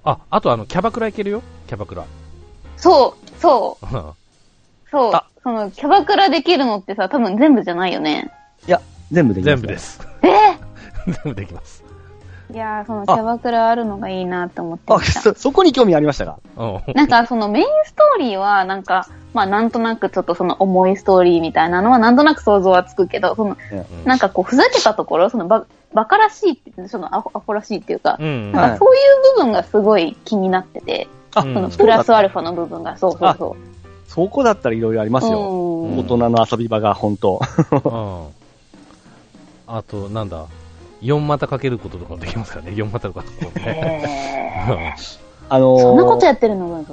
[0.05, 1.43] あ、あとあの、キャバクラ行けるよ？
[1.67, 2.05] キャバクラ。
[2.77, 3.87] そう、そう、
[4.91, 5.27] そうあ。
[5.43, 8.33] その、キャバクラできるのってさ、多分全部じゃないよね。
[8.67, 9.79] いや、全部できます、全部で。
[9.79, 10.01] す。
[10.23, 10.29] え？
[11.25, 11.85] 全部できます。
[12.53, 15.21] いやー、そのキャバクラあるのがいいなって思ってあ、ました。
[15.21, 16.38] そ、そこに興味ありましたか？
[16.57, 16.95] うん。
[16.95, 28.53] なんかそのメインストーリーはなんか、まあなんとなくちょっとその重いストーリーみたいなのはなんとなく想像はつくけど、そのうんなんかこうふざけたところ、そのババカらしいって、そのアホアホらしいっていうか、うん。
[28.53, 33.57] なんかそういう部分がすごい気になってて、あ、うんそのプラスアルファの部分が、そうそうそ
[34.09, 35.12] そこだったらいろいろありう。
[35.12, 35.38] ますよ。
[35.41, 37.41] うん大人の遊び場が本当。
[37.73, 39.75] うん。
[39.75, 40.47] あと、なんだ、
[41.03, 43.25] 4股かけることとかもできますからね、 4股とか。
[45.49, 46.71] あのーーそんなことやってるの？
[46.83, 46.85] が、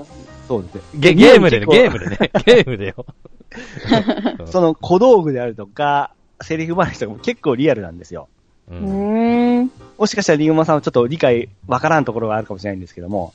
[0.47, 0.81] そうですね。
[0.95, 3.05] ゲゲームでね、ゲームムでね、 ゲームでよ。
[4.47, 8.27] その小道具であるとか、セリフ話とかも結構リアルなんですよ。
[8.69, 8.75] う。
[8.75, 9.71] うん。
[9.97, 13.33] もしかしたらリンゴマさんはちょっと理解わからんところがあるかもしれないんですけども、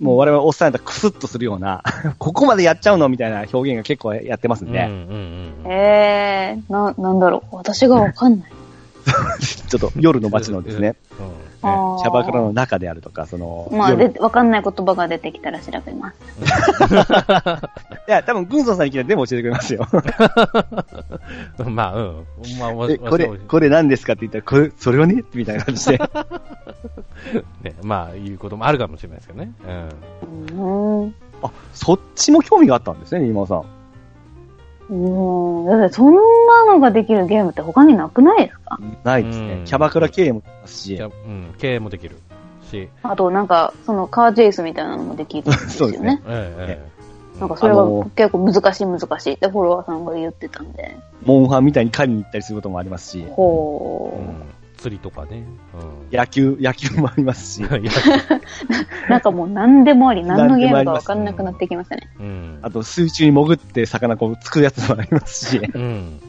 [0.00, 1.82] もう我々おっさんやったらクスッとするような、
[2.18, 3.08] ここまでやっちゃうの？
[3.08, 5.54] みたいな表現が結構やってますんうん、うで、ん、うん。
[5.70, 7.56] えー、な、なんだろう。
[7.56, 8.52] 私がわかんない。
[9.68, 11.26] ちょっと夜の街のですね、うん。
[11.26, 16.16] ねあーキャバクラの中であるとか、その、まあ、わかんない言葉が出てきたら調べます。
[18.08, 19.86] いや、多分、軍曹さんに聞いたら全部教えてくれますよ。
[21.70, 22.26] まあ、うん。
[22.58, 25.98] まあ、これ、わこれ何ですかって言ったら、これ、それはねみたいな感じで。
[27.62, 29.52] ね、まあ、いうこともあるかもしれないですけどね。
[29.64, 30.58] うん。
[30.58, 31.14] うーん。
[31.42, 33.64] あ、そっちも興味があったんですね、今さん。
[34.92, 35.66] うん。
[35.80, 38.78] だってそんなのができるゲームって他になくないですか？
[39.04, 39.54] ないですね。
[39.54, 42.16] うんキャバクラ系もありますしうん、経営もできる
[42.70, 45.68] し、あとなんか、そのカーチェイスみたいなのもできるんですよね。
[45.78, 46.22] そうですね。
[46.26, 46.92] えええ
[47.40, 50.96] なんかそれあのが結構難しい難しいってフォロワーさんが言ってたんで。
[51.24, 55.44] モンハンみたいに狩りに行ったりすることもありますし、ほうん釣りとかね。
[56.10, 57.62] 野球、野球もありますし。
[59.08, 62.08] なんかもう何でもあり、何のゲームか分かんなくなってきましたね。
[62.18, 62.58] うん。
[62.62, 66.20] あと水中に潜って魚こうつくやつもありますし、うん。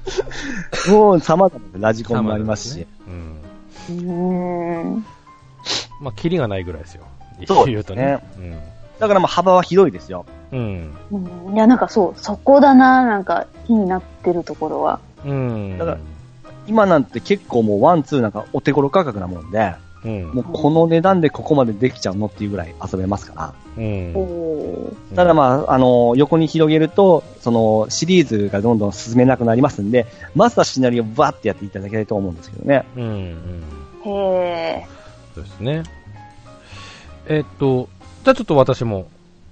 [0.92, 3.40] もう様々なラジコンもありますし、うん。
[3.88, 5.06] うーん。
[6.00, 7.04] まあ、キリがないぐらいですよ。
[7.46, 8.22] そう言うとね。
[8.98, 10.26] だからまあ幅は広いですよ。
[10.52, 10.94] うん。
[11.10, 15.00] うんいや、なんかそう、そこだな、なんか気になってるところは。
[15.24, 15.30] うん。
[15.30, 15.78] うん。
[15.78, 15.98] だから
[16.70, 20.30] 今なんて結構もう one、two なんかお手頃価格なもんで、うん。
[20.30, 23.54] もうこの値段でここまでできちゃうのっていうぐらい遊べますから。
[23.76, 24.96] うん。
[25.16, 30.06] ただまあ、あの、横に広げると、そのシリーズがどんどん進めなくなりますんで、
[30.36, 32.84] まずはシナリオをバーってやっていただきたいと思うんですけどね。
[32.96, 33.02] うん。
[33.02, 34.12] うん。
[34.12, 34.86] へ
[35.34, 35.82] そうですね。
[37.26, 37.88] えっと、
[38.22, 39.08] じゃあちょっと私も、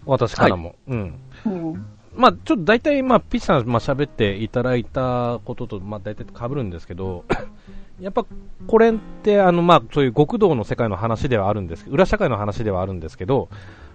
[0.07, 0.77] 私からも。
[0.87, 1.19] うん。
[1.47, 1.87] ーうん。
[2.19, 7.25] まあ、ちょっと大体、まあ、ピッチさん、まあ、喋っていただいたことと、まあ、大体被るんですけど、
[8.01, 8.27] やっぱ、
[8.67, 13.49] これって、あの、まあ、そういう極道の世界の話ではあるんです裏社会の話ではあるんですけど、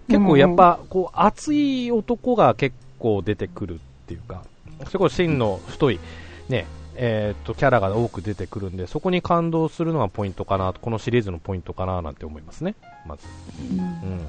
[0.07, 4.43] 結構やっぱ、こう、熱い男が結構出てくるっていうか、
[4.85, 5.99] それこそ芯の太い、
[6.47, 13.27] ね、えっと、キャラが多く出てくるんで、そこに感動するのがポイントかな、このシリーズのポイントかな、なんて思いますね、まず。
[13.69, 14.21] うん。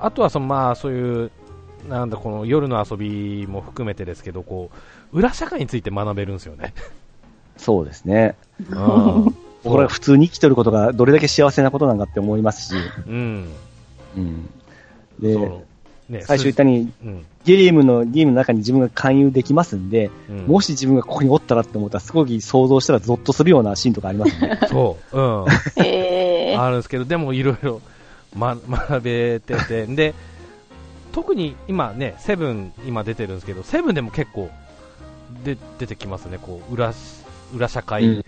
[0.00, 1.30] あとは、その、まあ、そういう、
[1.88, 4.70] なんだ、この夜の遊びも含めてですけど、こ
[5.12, 6.72] う、裏社会について学べるんですよね。
[7.56, 8.36] そうですね。
[8.70, 9.36] うん。
[9.64, 12.74] これは普通に生きてることがどれだけ幸せなことなんかって思いますし、
[13.06, 13.48] うん。
[14.16, 14.48] うん。
[15.20, 15.62] そで、う
[16.08, 17.26] ね、最初言ったように、うん。
[17.44, 24.60] ゲームの、ゲームの中に自分が勧誘できますんで、うん、もし自分がここにおったらって思ったら、すごい想像したらゾッとするようなシーンとかありますね。
[24.68, 25.46] そう、うん。
[25.84, 27.80] へーあるんですけど、でもいろいろ、
[28.36, 30.14] ま、学べてて、で、
[31.12, 34.50] 特に今ね、セブン今出てるんですけど、セブンでも結構
[35.44, 36.92] で出てきますね、こう、裏、
[37.54, 38.24] 裏社会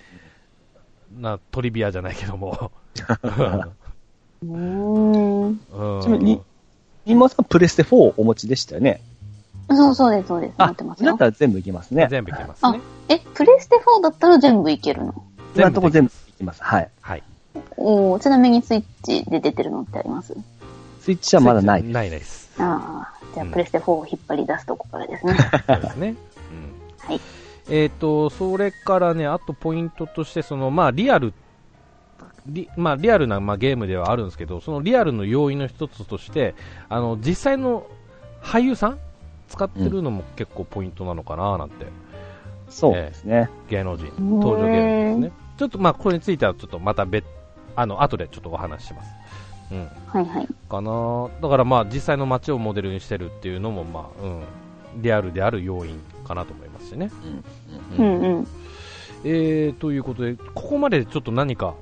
[1.18, 2.70] なトリビアじゃないけども。
[4.42, 5.46] うーん。
[5.48, 6.40] うんちなみに
[7.06, 9.00] 今さんプレステ4お持ちでしたよね？
[9.70, 10.54] そうそうです、そうです。
[10.58, 11.18] 待ってますだっよ。
[11.18, 12.06] たら全部いけますね。
[12.10, 12.80] 全部いけますね。
[13.08, 15.14] え、プレステ4だったら全部いけるの？
[15.54, 16.62] 今のところ全部でいけます。
[16.62, 16.90] はい。
[17.00, 17.22] はい。
[17.76, 20.34] おーちなみにスイッチで出てるのってあります？
[21.00, 21.82] スイッチはまだない。
[21.84, 22.43] ないです。
[22.58, 25.34] ああ、じゃあうんプレステ4を引っ張り出すとこからですね。
[25.66, 26.16] そうですね。
[26.50, 27.08] うん。
[27.08, 27.20] はい。
[27.68, 31.32] えっ、と、それからね、あとポイントとして、その、まあ、リアル、
[32.46, 36.54] リまあ、リアルな、まあ、ゲームではあるんですけど、そのリアルの要因の一つとして、
[36.88, 37.86] あの、実際の
[38.42, 38.98] 俳優さん
[39.48, 41.86] 使ってるのも結構ポイントなのかななんて、
[42.68, 43.48] そうですね。
[43.70, 45.32] 芸能人、登場芸能人ですね。
[45.56, 47.24] ちょっと、まあ、これについてはちょっとまた別、
[47.76, 49.10] あの、後でちょっとお話しします。
[49.70, 49.88] うん。
[50.06, 50.48] はいはい。
[50.68, 57.10] かなだからまあ、実際の街をモデルにしてるっていうのも、まあ、うん、リアルである要因かなと思いますしね。
[57.98, 58.46] うんうん。
[59.24, 61.74] えー、ということで、ここまでちょっと何か、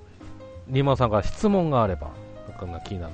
[0.68, 2.10] リーマンさんから質問があれば、
[2.60, 3.12] なんか気になる。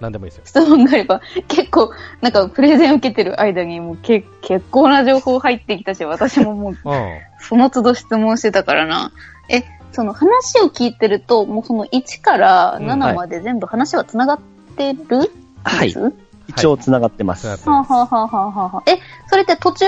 [0.00, 0.42] 何でもいいですよ。
[0.44, 1.90] 質問があれば、結構、
[2.20, 7.18] なんかプレゼン受けてる間にもうけ結構な情報入ってきたし、私ももううん。
[7.38, 9.12] その都度質問してたからな。
[9.48, 9.62] え、
[9.94, 14.40] その話を聞いてると、もうその1からうん7まで全部話は繋がっ
[14.76, 15.30] てる、
[15.62, 16.12] はいです
[16.46, 17.46] 一応繋がってます。
[17.46, 19.86] はあ、はあはあはあはあ、え、それって途中、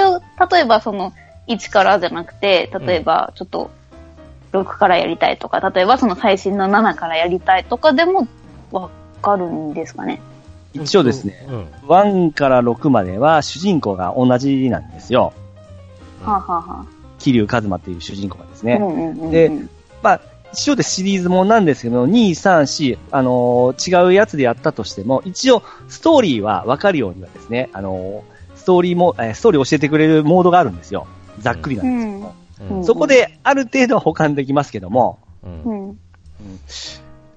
[0.50, 1.12] 例えばその
[1.48, 3.70] 1からじゃなくて、例えばちょっと
[4.52, 8.26] 6からやりたいとか、例えばその最新の7からやりたいとかでも
[8.72, 8.88] わ
[9.20, 10.20] かるんですかね？
[10.72, 11.64] 一応ですね、うん。
[11.88, 15.32] 1から6までは主人公が同じなんですよ。
[16.22, 16.86] はあ、はあは
[17.18, 18.78] 桐生一馬っていう主人公がですあ、ね。
[18.80, 19.30] うんうんうんうん。
[19.30, 19.50] で
[20.06, 20.20] まあ、
[20.52, 31.08] 一応でシリーズもんなんですけど、2、3、4、あのー違うやつでやったとしても、一応、ストーリーは分かるようにはですね、あのーストーリーも、えーストーリーを教えてくれるモードがあるんですよ。
[31.40, 32.34] ざっくりなんですけども。
[32.60, 35.98] うんうんそこで、ある程度は保管できますけども、うんうん。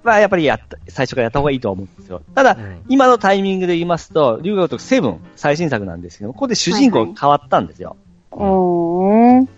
[0.03, 2.21] まあ、やっぱりやった、最初からやった方がいいとは思うんですよ。
[2.35, 7.97] ただ、うん今のタイミングで言いますと、竜が如くセブン、最新作なんですけど、ここで主人公が変わったんですよ。
[8.31, 9.49] うーん。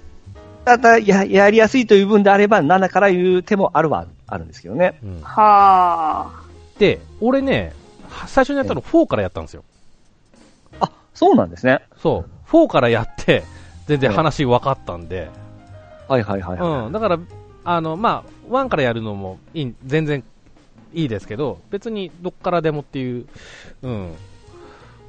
[0.66, 5.00] ただ、や、やりやすいという分であれば、7から言う手もあるはあるんですけどね。
[5.04, 6.44] うんはあ。
[6.78, 7.74] で、俺ね、
[8.28, 9.64] 最初にやったの4からやったんですよ。
[10.80, 11.82] あ、そうなんですね。
[11.98, 12.50] そう。
[12.50, 13.44] 4からやって、
[13.88, 15.30] 全然話分かったんで、
[16.08, 16.92] はいはいはい、はいうん。
[16.92, 17.20] だから、
[17.64, 20.24] あの、まあ、1からやるのもいい、全然
[20.94, 23.26] いいですけど、別にどっからでもっていう、
[23.82, 24.16] うん、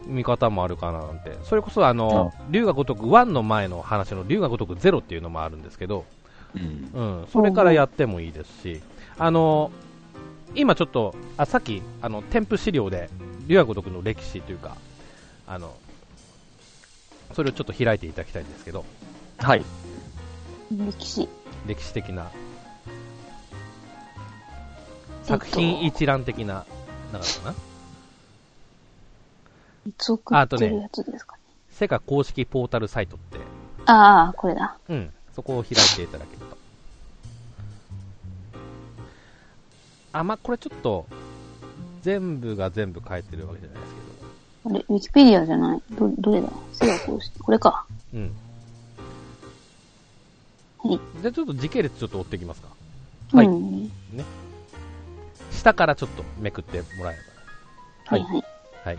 [0.07, 1.37] 見方もあるかななんて。
[1.45, 6.05] それこそ、あの、龍が如く1の前の話の龍が如く0っていうのもあるんですけど、
[6.55, 6.91] うん。
[6.93, 8.83] うん、それからやってもいいですし、
[9.19, 9.71] あの、
[10.55, 13.09] 今ちょっと、あ、さっき、あの、添付資料で、
[13.47, 14.77] 龍が如くの歴史というか、
[15.47, 15.75] あの、
[17.33, 18.85] それをちょっと開いていただきたいんですけど、
[19.39, 19.65] はい。
[20.71, 21.29] 歴史。
[21.67, 22.31] 歴史的な、
[25.23, 26.67] 作品一覧的な、
[27.13, 27.72] なんかかな？
[29.87, 31.43] いつ送ってるやつですかね。
[31.71, 33.39] セガ公式ポータルサイトって、
[33.87, 34.77] ああ、これだ。
[34.89, 36.57] うん、そこを開いていただけると。
[40.13, 41.07] あ、ま、これちょっと、
[42.03, 45.83] 全部が全部書いてるわけじゃないですけど、あれ、ウィキペディアじゃない？
[45.91, 46.49] ど、どれだ？
[46.73, 47.39] セガ公式？
[47.41, 47.85] これか。
[48.15, 48.33] うん。
[50.79, 51.01] はい。
[51.21, 52.69] じゃあちょっと時系列ちょっと追っていきますか。
[53.33, 53.91] はいうん
[55.51, 57.17] 下からちょっとめくってもらえ
[58.07, 58.41] はいはい。
[58.41, 58.49] ば。
[58.85, 58.97] はい。
[58.97, 58.99] い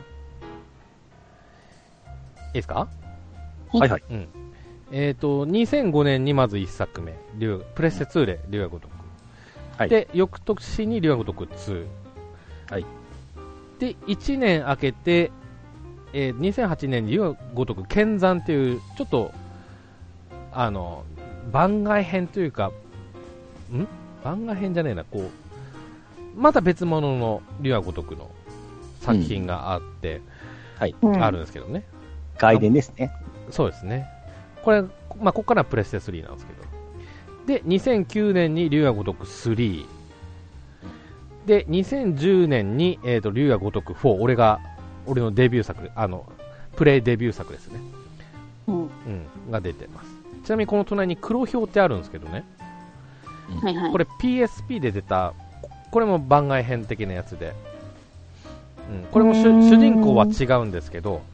[2.54, 2.88] いですか？
[3.72, 4.04] はいはい。
[4.10, 4.28] うん。
[4.92, 8.92] えっ、と、2005年にまず1作目、竜プレステ2で竜が如く。
[9.78, 11.86] はいで、翌年に竜が如く2。
[12.70, 12.86] はい。
[13.80, 15.32] で、1年空けて、
[16.14, 19.32] えー2008年に竜が如く剣山っていう、ちょっと、
[20.52, 21.04] あの、
[21.52, 22.72] 番外編というか、
[23.72, 23.88] ん？
[24.24, 28.30] 番外編じゃねえな、こう、また別物の竜が如くの
[29.02, 31.84] 作品があって、うんあるんですけどね。
[32.38, 33.12] 外伝ですね。
[33.52, 34.08] そうですね。
[34.64, 36.64] これ、まあ、ここからはプレステ3なんですけど。
[37.46, 39.86] で、2009年に竜が如く3。
[41.46, 44.22] で、2010年に、えっ、と、竜が如く4。
[44.22, 44.60] 俺が、
[45.06, 46.26] 俺のデビュー作で、あの、
[46.76, 47.80] プレイデビュー作ですね。
[48.68, 48.76] うん。
[48.78, 48.90] うん。
[49.52, 50.10] が出てます。
[50.46, 52.46] ちなみにこの隣に黒表ってあるんですけどね。
[53.62, 53.92] はいはい。
[53.92, 55.34] これ PSP で出た、
[55.92, 57.54] これも番外編的なやつで。
[58.90, 59.08] うん。
[59.12, 61.33] これも主人公は違うんですけど、うん。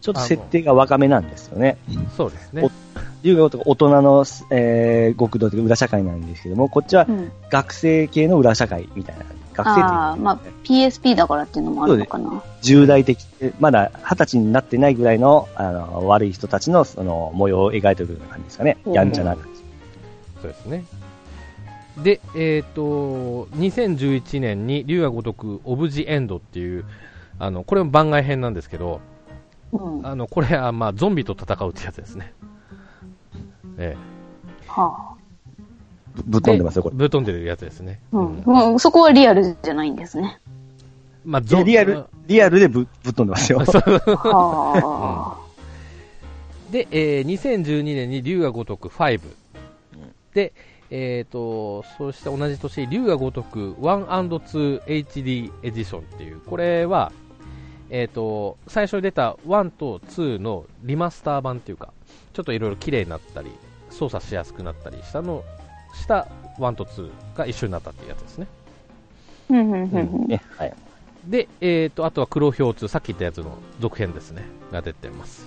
[0.00, 1.78] ちょっと設定が若めなんですよね。
[2.16, 2.70] そうですねお。
[3.22, 7.32] 龍が如く大人の、えー、極道というか裏社会なんですけども、こっちはうん。
[7.48, 9.24] 学生系の裏社会みたいな。
[9.54, 12.42] 学生あかあ、まあ、PSP だからっていうのもあるのかな。
[12.60, 13.18] 重大的、
[13.60, 18.76] まだ二十歳になってないぐらいの、あの、悪い人たちの、その、模様を描いてるような感じですかね。
[18.84, 19.62] うんやんちゃな感じ。
[20.42, 20.84] そうですね。
[22.02, 26.84] で、えっ、と、2011年に竜が如くオブジエンドっていう、
[27.38, 29.00] あの、これも番外編なんですけど、
[29.74, 30.02] うん。
[30.02, 32.32] はあの、これはまあゾンビと戦うってやつですね。
[33.78, 33.96] え
[34.68, 35.14] あ。
[36.18, 36.22] え。
[36.24, 36.96] ぶっ飛んでますよ、これ。
[36.96, 38.00] ぶっ飛んでるやつですね。
[38.12, 38.42] うん。
[38.44, 40.40] もうそこはリアルじゃないんですね。
[41.24, 43.64] まあ、いやリアル、リアルでぶぶっ飛んでますよ。
[43.66, 45.38] そうは
[46.70, 49.20] で、えー2012年に竜が如く5。
[50.34, 50.52] で、
[50.90, 57.12] えっ、と、そして同じ年、竜が如く 1&2HD エディションっていう、これは、
[57.96, 61.92] えっ、と、最初に出た1と2のリマスター版っていうか、
[62.32, 63.52] ちょっといろいろ綺麗になったり、
[63.88, 65.44] 操作しやすくなったりしたの、
[65.94, 66.26] した
[66.58, 68.48] 1と2が一緒になったっていうやつですね。
[69.48, 69.54] あ。
[69.54, 70.26] うん、うん、うんうん。
[70.26, 70.74] ね、はい。
[71.24, 75.46] で、えー、とあとは黒表2、さっき言ったやつの続編ですね、が出てます。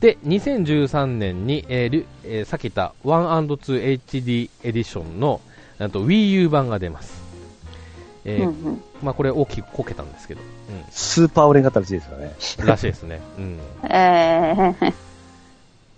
[0.00, 5.42] で、2013年に、えーえーさっき言った 1&2HD エディションの
[5.78, 7.21] なんと Wii U 版が出ます。
[8.24, 10.40] えーうんうんまあ、これ大きくこけたんですけど、
[10.90, 12.34] スーパーオレン型らしいですからね。
[12.60, 13.20] うん、らしいですね。
[13.36, 13.58] うん、
[13.90, 14.94] えー、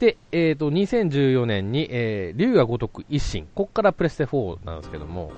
[0.01, 5.33] で、えー、と2014年に、えー、竜が如く一心、ここからプレステ4なんですけども、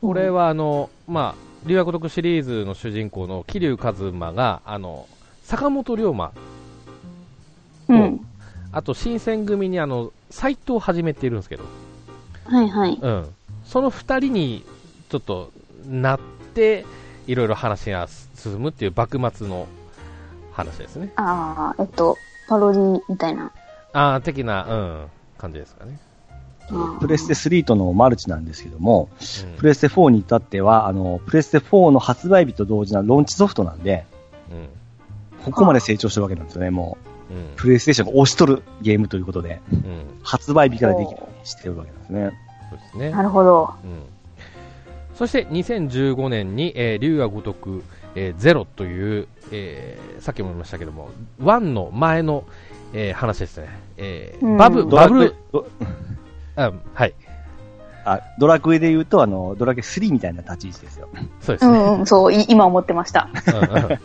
[0.00, 5.06] これはあの、まあ、竜が如くシリーズの主人公の桐生一馬が、あの、
[5.42, 6.32] 坂本龍馬、
[7.88, 8.20] うん。
[8.70, 11.64] あと新選組にあの、斎藤を始めているんですけど、
[12.44, 12.98] はいはい。
[13.00, 13.28] うん。
[13.64, 14.64] その二人に、
[15.08, 15.50] ちょっと、
[15.88, 16.20] なっ
[16.54, 16.84] て、
[17.26, 19.66] いろいろ話が進むっていう幕末の
[20.52, 21.12] 話ですね。
[21.16, 22.16] ああ、えっと、
[22.48, 23.52] パロディみたいな。
[23.92, 25.06] ああ、的な、うん、
[25.38, 25.98] 感じですかね。
[27.00, 29.08] プレステ3とのマルチなんですけども、
[29.42, 34.04] うんプレステ4に至っては、あの、プレステ4の発売日と同時なローンチソフトなんで、
[34.50, 34.68] うん。
[35.44, 36.98] ここまで成長してるわけなんですよね、も
[37.30, 37.34] う。
[37.34, 37.52] うん。
[37.56, 40.20] プレイステーションが押し取るゲームということで、うん。
[40.22, 42.30] 発売日からできるようにしてるわけなんですね。
[42.70, 43.10] そうですね。
[43.10, 43.74] なるほど。
[43.82, 44.02] うん。
[45.18, 47.82] そして2015年に、えー、竜が如く、
[48.14, 51.10] えー、ゼロという、えー、さっきも言いましたけども、
[51.40, 52.44] 1の前の、
[52.92, 53.68] えー、話ですね。
[53.96, 55.66] えーうんバブ、ドラクエバブル、ド
[56.54, 57.14] あはい。
[58.04, 61.08] あ、ドラクエで言うと、あの、ドラクエ3みたいな立ち位置ですよ。
[61.12, 61.76] うそうですね。
[61.76, 63.28] ん、うん、そう、い今思ってました。
[63.48, 63.98] うんうん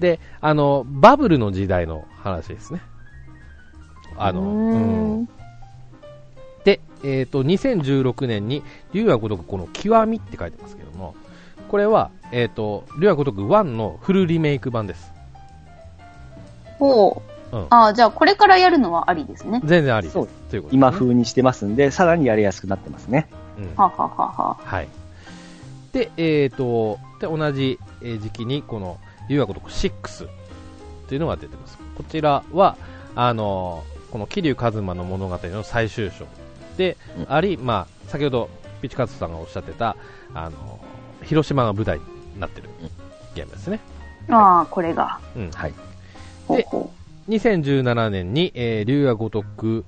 [0.00, 2.80] で、あの、バブルの時代の話ですね。
[4.16, 4.76] あの、う
[5.22, 5.28] ん
[7.02, 8.62] えっ、と、2016年に、
[8.92, 11.14] 竜が如くこの極みって書いてますけども、
[11.68, 15.12] これは、えっ、と、竜が如く1のフルリメイク版です。
[16.78, 17.56] ほう。
[17.56, 19.62] うんああ、じゃあこれからやるのはありですね。
[19.64, 20.10] 全然あり。
[20.10, 23.26] そうということね今風にしてますんで、さらにやりやすくなってますね。
[23.58, 24.58] うんはははは。
[24.62, 24.88] はい。
[25.92, 28.98] で、えっ、と、で、同じえー時期に、この、
[29.28, 30.26] 竜が如く6。
[30.26, 31.78] っていうのが出てます。
[31.96, 32.76] こちらは、
[33.14, 36.26] あの、この桐生一馬の物語の最終章
[36.78, 36.96] で
[37.28, 38.48] あり、まあ、先ほど
[38.80, 39.96] ピチカツさんがおっしゃってた、
[40.32, 40.80] あの、
[41.24, 42.68] 広島が舞台になってる
[43.34, 43.80] ゲームですね。
[44.30, 45.18] ああ、これが。
[45.36, 45.50] うん。
[45.50, 45.74] はい。
[46.46, 46.92] ほうほ
[47.28, 49.84] 2017年に、えー、龍が如く、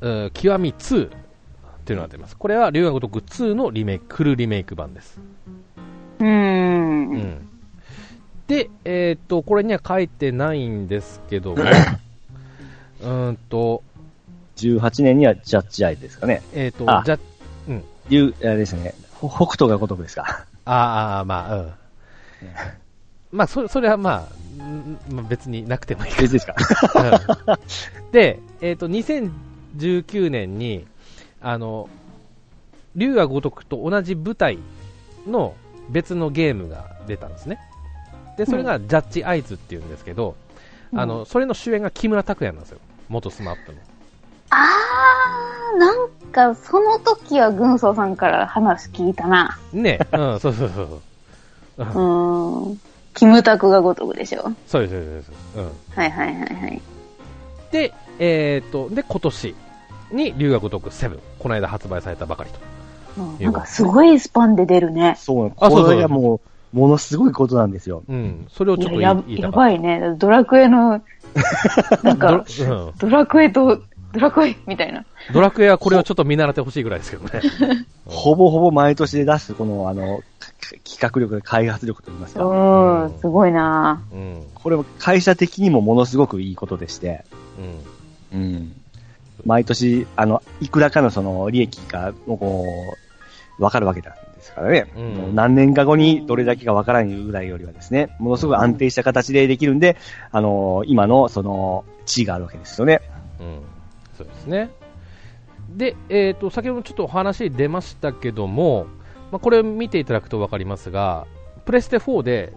[0.00, 1.10] えー極み2っ
[1.84, 2.36] ていうのが出ます。
[2.36, 5.18] これは龍が如く2のリメイク、フルリメイク版です。
[6.20, 6.24] う。
[6.24, 6.28] うー。
[6.28, 7.48] うんん。
[8.46, 11.62] で、えっ、と、これには書いてないんですけども、
[13.02, 13.82] うーんと、
[14.58, 16.42] 18年にはジャッジアイですかね。
[16.54, 17.18] えっ、と、あじゃ、
[18.08, 18.94] 竜、あれですね。
[19.14, 20.46] ほ北斗が如くですか。
[20.64, 21.72] ああ、まあ、うん。
[23.30, 24.28] まあ、それ、それはま
[24.60, 26.54] あ、んまあ、別になくてもいいか別ですか。
[27.46, 27.58] うん
[28.12, 30.86] で、えっ、と、2019年に、
[31.40, 31.88] あの、
[32.96, 34.58] 龍が如くと同じ舞台
[35.26, 35.54] の
[35.90, 37.58] 別のゲームが出たんですね。
[38.38, 40.36] で、それがジャッジアイズっていうんですけど、
[40.94, 42.78] あの、それの主演が木村拓哉なんですよ。
[43.08, 43.78] 元スマップの。
[44.50, 49.58] あー、なんか、その時は軍曹さんから話聞いたな。
[49.72, 51.00] ね、うん、そうそうそう
[51.92, 52.72] そう。
[52.72, 52.80] ん。
[53.14, 54.52] キムタクがごとくでしょ。
[54.66, 55.26] そうです、そうです。
[55.26, 55.64] そうですうん。
[55.96, 56.82] はいはいはいはい。
[57.72, 59.54] で、えっ、と、で、今年
[60.12, 62.58] に龍が如く7、この間発売されたばかりと。
[62.60, 62.68] うん
[63.40, 65.16] なんかすごいスパンで出るね。
[65.18, 66.40] そう、あそうそうこれがも
[66.72, 68.04] う、ものすごいことなんですよ。
[68.08, 68.46] うん。
[68.48, 69.14] それをちょっといや
[69.50, 70.14] ばいね。
[70.16, 71.02] ドラクエの、
[72.02, 73.80] なんか、ド,、うん、ドラクエと、
[74.12, 75.04] ドラクエみたいな。
[75.32, 77.40] ドラクエはこれをちょっと見習ってほしいぐらいですけどね。
[78.06, 80.48] ほぼほぼ毎年で出す、この、あの、か
[80.84, 82.44] 企画力、開発力といいますか。
[82.44, 84.42] うん、すごいなうん。
[84.54, 87.24] これも会社的にもものすごくいいことでして、
[88.32, 88.40] うん。
[88.40, 88.72] うん。
[89.44, 92.64] 毎年、あの、いくらかのその利益が、もうこ
[93.58, 94.86] う、わかるわけなんですからね。
[94.96, 99.96] うん何年か後にどれだけかわからないぐらいよりはですね、ものすごく安定した形でできるんで、
[100.32, 103.00] あの、今のその、地位があるわけですよね。
[103.40, 103.60] うん。
[104.18, 104.70] そうですね。
[105.70, 108.86] で、えっ、と、先ほどちょっとお話出ましたけども、
[109.30, 111.26] まあ、これを見ていただくとわかりますが、
[111.64, 112.52] プレステ4で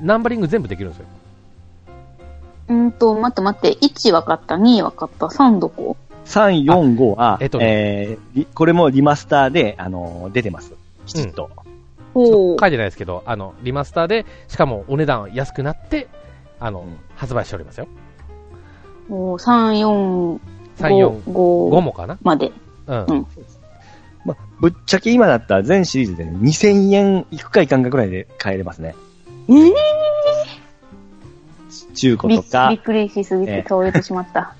[0.00, 1.06] ナンバリング全部できるんですよ。
[2.68, 5.96] うんと、待って待って、1分かった、2分かった、3どこ
[6.26, 10.74] ？3、4、5は、えっとねえーリこれもリマスターで、あの、出てます。
[11.06, 11.50] きちっと。
[12.14, 16.08] お書いてないですけど、あの、リマスターで、しかもお値段安くなって、
[16.60, 17.86] あの、うん発売しておりますよ。
[19.08, 20.40] お3、4、
[20.78, 21.32] 3、5、4、5
[21.76, 22.18] 5もかな？
[22.22, 22.52] まで。
[22.86, 23.04] うん。
[23.04, 23.26] うん
[24.24, 28.94] まあ、ぶっちゃけ今だったら全シリーズで、ね、2000円いくかいかんかぐらいで買えれますね。
[29.48, 29.72] えー、
[31.94, 32.80] 中古とかびっ。
[32.80, 34.54] くりしすぎてええ倒れてしまった。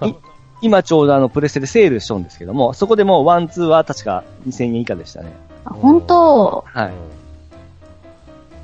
[0.62, 5.32] 今ちょうどあのプレステでセールしとんですけども、そこでもう one、two は確か2000円以下でしたね。
[5.64, 6.64] あ、本当？
[6.66, 6.86] はい。
[6.86, 6.92] うん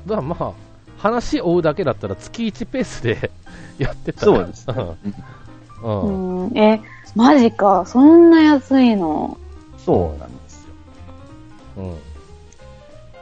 [0.05, 0.53] だからまあ、
[0.97, 3.31] 話追うだけだったら月1ペースで
[3.77, 5.15] やってたらそうですうん。
[5.83, 6.47] ううん。
[6.49, 6.81] ん、え、
[7.15, 9.37] マジか、そんな安いの？
[9.77, 10.69] そうなんですよ。
[11.77, 11.97] うん。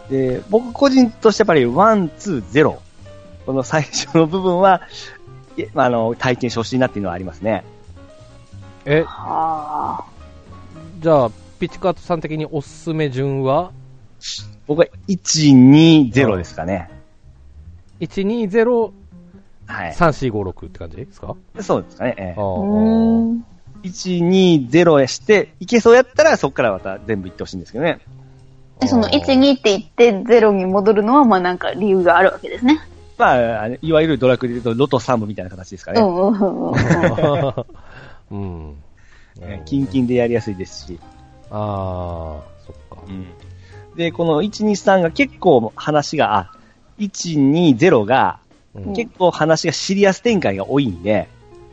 [0.10, 2.82] で、僕個人としてやっぱり one、two、ゼロ。
[3.46, 4.82] この最初の部分は、
[5.76, 7.64] ああの、体験してほしいなっていうのはありますね。
[8.86, 10.04] え、はあ。
[11.00, 13.72] じゃあ、ピチカートさん的におすすめ順は？
[14.68, 16.90] 僕は1、2、0ですかね。
[18.02, 18.92] 120、
[19.68, 19.92] はい。
[19.94, 21.36] 3456って感じですか？
[21.62, 22.16] そうですかね。
[22.18, 23.46] ええああうーん。
[23.84, 28.00] 1、2、0へして、いけそうやったらそこからまた全部いってほしいんですけどね。
[28.80, 29.82] で、その1、2って言
[30.22, 32.80] って0に戻るのは、まあなんか理由があるわけですね。
[33.18, 36.02] まあ、いわゆるドラクエで言うとロト3部みたいな形ですかね。
[36.02, 36.72] うんうんうん
[38.32, 38.76] うん。
[39.66, 41.00] キンキンでやりやすいですし。
[41.50, 42.98] ああ、そっか。
[43.96, 46.52] で、この1、2、3が結構話が、あ、
[47.00, 48.40] 1、2、0が
[48.78, 51.28] うん結構話がシリアス展開が多いんで、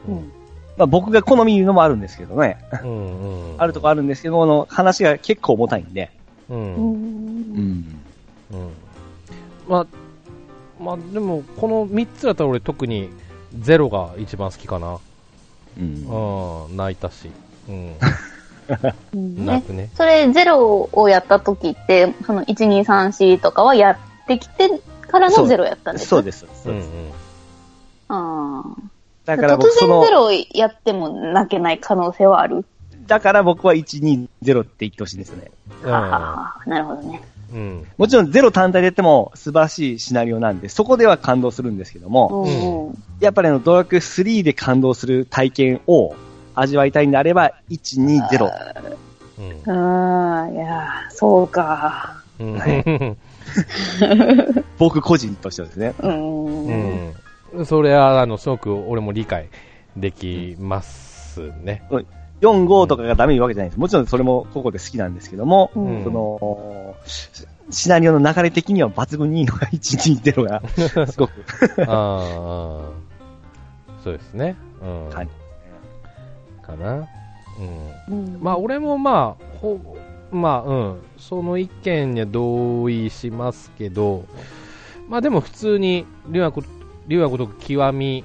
[0.09, 0.33] うん
[0.77, 2.59] まあ僕が好みのもあるんですけどね。
[2.83, 3.63] うんうん。
[3.63, 6.11] あるとこあるんですけど、この話が結構重たいんで。
[6.51, 6.55] う。
[6.55, 7.61] うんん。
[7.61, 8.01] ん。
[8.53, 8.71] うん。
[9.69, 9.87] まあ、
[10.83, 13.09] まあでも、この3つだったら俺特に
[13.57, 14.99] ゼロが一番好きかな。
[15.79, 16.67] うん。
[16.69, 17.31] うん、泣いたし。
[17.69, 17.97] うん。
[19.15, 19.91] うんね泣くね。
[19.95, 24.81] それ0をやった時って、その1、2、3、4とかはやってきて
[25.15, 26.45] からの0やったんですそうです。
[26.45, 26.91] うそうんです。
[26.91, 28.17] うん。
[28.17, 28.83] ああ。
[29.25, 32.65] だ突から僕その、然0やっても泣けない可能性はある？
[33.07, 35.51] だから僕は1、2、0って言ってほしいんですね。
[35.85, 37.23] うんはははなるほどね。
[37.53, 37.87] うん。
[37.97, 42.95] もちろんゼロ単体でやっても素晴らしいシナリオなんで、そこでは感動するんですけども、うんうん。
[43.21, 46.17] やっぱりあのドラクエ3で感動する体験を
[46.57, 48.51] 味わいたいんであれば、1、2、0。
[49.39, 49.47] うん。
[49.47, 52.23] うん、いやーそうか。
[52.41, 52.59] うん。
[54.79, 55.95] 僕個人としてはですね。
[56.01, 57.15] うん。
[57.57, 57.67] うん。
[57.67, 59.49] それは、あの、すごく俺も理解
[59.97, 61.83] できますね。
[62.41, 63.81] 4、5とかがダメいうわけじゃないです。
[63.81, 70.63] もちろんそれもここで好きなんですけども、うんその、シシナリオの流れ的には抜群にいいのが1、2、0が、
[71.09, 71.33] すごく。
[71.79, 72.91] ああ、
[74.03, 74.57] そうですね。
[74.83, 75.09] うん。
[75.09, 75.29] はい
[76.65, 77.07] かな。
[78.09, 78.17] うん。
[78.19, 79.79] うんまあ、俺もまあ、ほ、
[80.35, 81.03] まあ、うん。
[81.17, 84.25] その意見には同意しますけど、
[85.09, 86.65] まあでも普通に、竜が如
[87.07, 88.25] 竜が如く極み、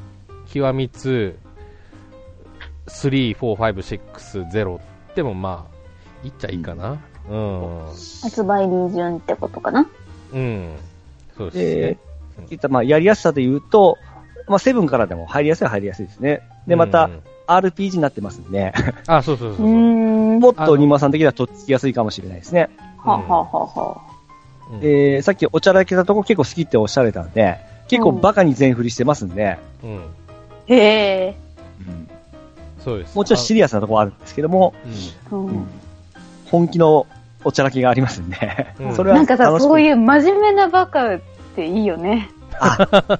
[0.51, 1.35] 極み2、
[2.87, 4.79] 3、4、5、6、0
[5.15, 6.97] でもまあ、いっちゃいいかな。
[7.29, 7.85] うん。
[8.21, 9.87] 発売日順ってことかな？
[10.33, 10.75] うん。
[11.37, 11.97] そうですで
[12.41, 13.97] ね。、いったまあ、やりやすさで言うと、
[14.47, 16.41] まあ、セブンからでも入りやすいは入りやすいですね。
[16.65, 18.73] で、またう、ん RPG になってますんで、
[19.07, 19.67] あ、そうそうそうそう。
[19.67, 19.69] う。
[20.39, 22.69] もっとニマさん的にはとっつきやすいかもしれないですね。
[22.97, 24.01] はははは
[24.71, 29.99] うんえー、さっきおちゃらけたとこ結構好きっておっしゃられたんで、結構バカに全振りしてますんで、うん。
[30.67, 31.35] へえ。
[32.83, 33.15] そうです。
[33.15, 34.73] もちろんシリアスなところはあるんですけども、
[35.31, 35.67] あうんうん。
[36.45, 37.07] 本気の
[37.43, 41.19] おちゃらけがありますんで、うんそれはなんかさ、そういう真面目なバカっ
[41.55, 42.29] ていいよね。
[42.59, 42.87] あ、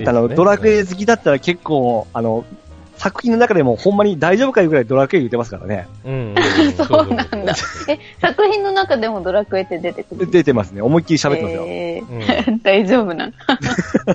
[0.00, 2.44] だってあの、ドラクエ好きだったら結構、あの、
[2.98, 5.86] 作品の中でもほんまに大丈夫かいうぐらいドラクエ言ってますからね。
[6.04, 6.72] ーうんうん。
[6.74, 7.54] そうなんだ。
[7.88, 10.82] え、作品の中でもドラクエって出てくる出てますね。
[10.82, 11.64] 思いっきり喋ってますよ。
[11.66, 13.30] えうんー大丈夫なん。
[13.30, 13.32] い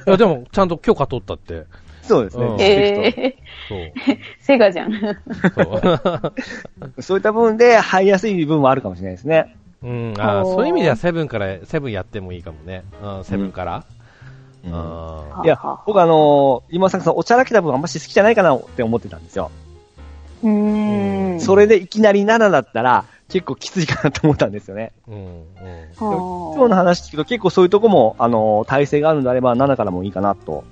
[0.05, 1.63] や、でも、ちゃんと許可取ったって。
[2.01, 2.45] そうですね。
[2.45, 3.36] うんえ
[3.69, 3.79] そう。
[3.79, 3.91] ー、
[4.41, 4.91] セガじゃん。
[4.91, 5.11] そ
[6.97, 7.01] う。
[7.01, 9.55] そういった部分で入りやすい部分もあるかもしれないですね。
[9.81, 12.84] うん、あそういう意味ではセブンから、セブンやってもいいかもね。
[13.01, 13.84] うん、セブンから。
[14.72, 19.51] あいや、僕あのー今さんさんおちゃらけた部分あんまし好きじゃないかなって思ってたんですよ。
[20.43, 21.39] うーん。
[21.41, 24.91] それでいきなり7だったら結構きついかなと思ったんですよね。
[25.09, 26.05] ーうん、うん。
[26.07, 30.64] はあ今日の話聞くと結構そういうとこも、あのー体制があるのであれば7からもいいかなと。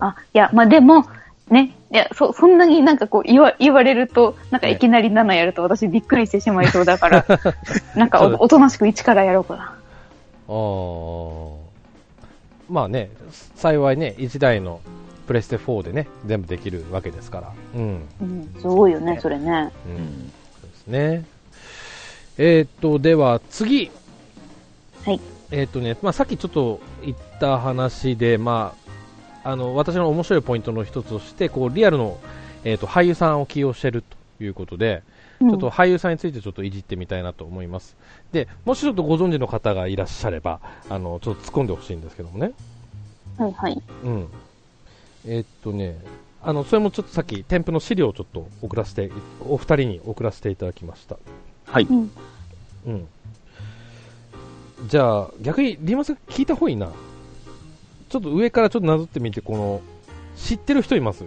[0.00, 0.08] ああ。
[0.08, 1.06] あ、いや、まあ、でも、
[1.50, 7.26] ね、いや、そ、そんなになんかこう言わ、言われると、なんかいきなり7やると私びっくりしてしまいそうだから、
[7.94, 9.62] なんかおおとなしく1からやろうかな。
[9.62, 9.72] あ
[10.48, 11.61] あ。
[12.72, 13.10] まあね、
[13.54, 14.80] 幸いね、1台の
[15.26, 17.52] プレステ4でね、全部できるわけですから。
[17.74, 18.08] うん。
[18.22, 19.70] うん、すごいよね、それね。
[19.86, 20.32] うん。
[20.60, 21.24] そうですね。
[22.38, 23.90] えーっと、では次。
[25.04, 25.20] はい。
[25.50, 28.74] えーっとね、まあさっきちょっと言った話で、ま
[29.44, 32.18] あ、あの、私の面白いポイントの一つとして、こう、リアルの、
[32.64, 34.02] えーっと、俳優さんを起用してる
[34.38, 35.02] ということで、
[35.42, 37.96] ちちょっと俳優さんについてちょっといじってみたいなと思います。
[38.32, 42.52] で、もしちょっとご存知の方がいらっしゃれば、あの、ちょっと突っ込んでほしいんですけどもね。
[43.36, 43.82] はいはい。
[44.04, 44.28] うん。
[45.26, 45.98] えーっとね、
[46.42, 49.10] あの、それもちょっとさっき、添付の資料をちょっと送らせて、
[49.46, 51.16] お二人に送らせていただきました。
[51.66, 51.84] はい。
[51.84, 52.10] うん。
[52.86, 53.08] うん。
[54.88, 56.88] じゃあ、逆に、リーマンさん聞いた方がいいな。
[58.08, 59.80] ちょっと上からちょっとなぞってみて、この、
[60.36, 61.24] 知ってる人います？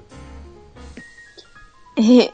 [1.97, 2.31] えー、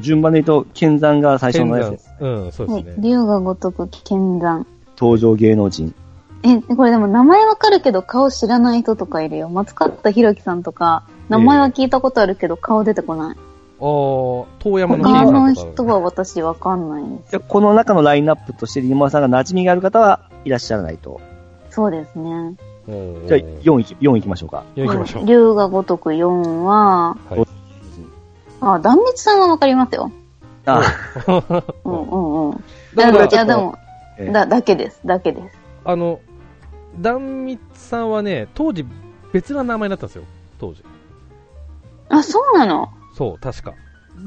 [0.00, 2.10] 順番で言うと、剣山が最初のやつです。
[2.20, 3.00] うん、そうはいです。
[3.00, 3.08] ね。
[3.08, 4.66] 竜が如く剣山。
[4.98, 5.94] 登場芸能人。
[6.42, 9.48] え、これでも名前わかるけど顔知らない人とかいるよ。
[9.48, 13.36] 松方弘樹さんとか、名前は聞いたことあるけど顔出てこない。
[13.80, 17.32] あー、遠山の他の人は私わかんないんです。
[17.32, 21.20] でこの中のラインナップとしてリーマンさんが馴染みがある方はいらっしゃらないと。
[21.70, 22.56] そうですね。
[22.88, 24.64] うんじゃあ、4いき、4いきましょうか。
[24.74, 25.26] 4行きましょう。
[25.26, 27.47] 竜が如く4は、はい
[28.60, 30.10] あ、断蜜さんはわかりますよ。
[30.66, 30.82] あ、
[31.26, 32.56] うんうんうん。
[32.56, 32.58] い
[32.94, 33.78] だや、からいやでも、
[34.18, 35.00] ええだ、だけです。
[35.04, 35.56] だけです。
[35.84, 36.20] あの、
[37.00, 38.84] 壇蜜さんはね、当時
[39.32, 40.24] 別な名前だったんですよ。
[40.58, 40.82] 当時。
[42.08, 42.90] あ、そうなの？
[43.14, 43.74] そう、確か。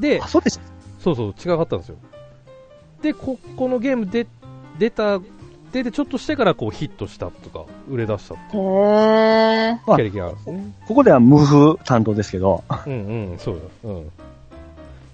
[0.00, 0.60] であ、、そうです。
[0.98, 1.96] そうそう、違かったんですよ。
[3.02, 4.26] で、こ、このゲームで、
[4.78, 5.20] 出た、
[5.72, 9.78] 出てちょっとしてからこうヒットしたとか、売れ出したってへー。
[9.92, 10.72] あ経歴があるんですね。
[10.86, 12.92] ここでは無風担当ですけど、うん
[13.32, 13.90] うん、そうだ。
[13.90, 14.10] うん。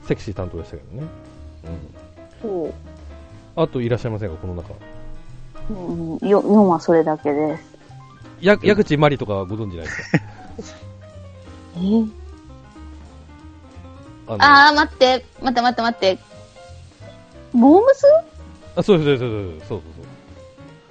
[0.06, 1.08] セクシー担当でしたけどね。
[2.42, 2.72] うん。
[3.56, 4.70] あといらっしゃいませんか、この中。
[5.70, 7.62] うん、よ、4はそれだけです。
[8.40, 10.18] や、矢口まりとかご存知ないですか？
[11.76, 11.78] え？
[11.78, 12.10] ー、
[14.28, 16.18] あのあー、待って、待って待って待って。
[17.52, 18.04] モームス？
[18.76, 19.80] あ、そうそうそうそうそうそう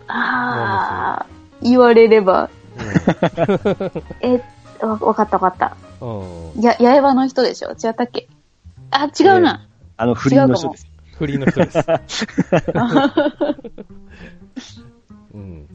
[0.07, 2.49] あー、言われれば。
[4.21, 4.41] え、
[4.81, 5.77] わ、わかったわかった。
[6.05, 6.51] うん。
[6.53, 6.61] うん。
[6.61, 7.71] や、八重歯の人でしょ？
[7.71, 8.27] 違ったっけ？
[8.91, 9.67] あ、違うな。
[9.97, 10.87] あの、不倫の人です。
[11.17, 11.79] フリーの人です。
[15.33, 15.67] うん。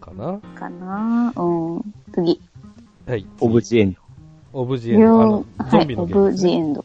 [0.00, 0.38] かな？
[0.58, 1.32] かな？
[1.36, 1.94] うん。
[2.12, 2.40] 次。
[3.06, 3.24] はい。
[3.40, 4.00] オブジエンド。
[4.52, 5.22] オブジエンド。
[5.22, 6.84] あの、ゾはい、ンビのオゲームですね、ブジエンド。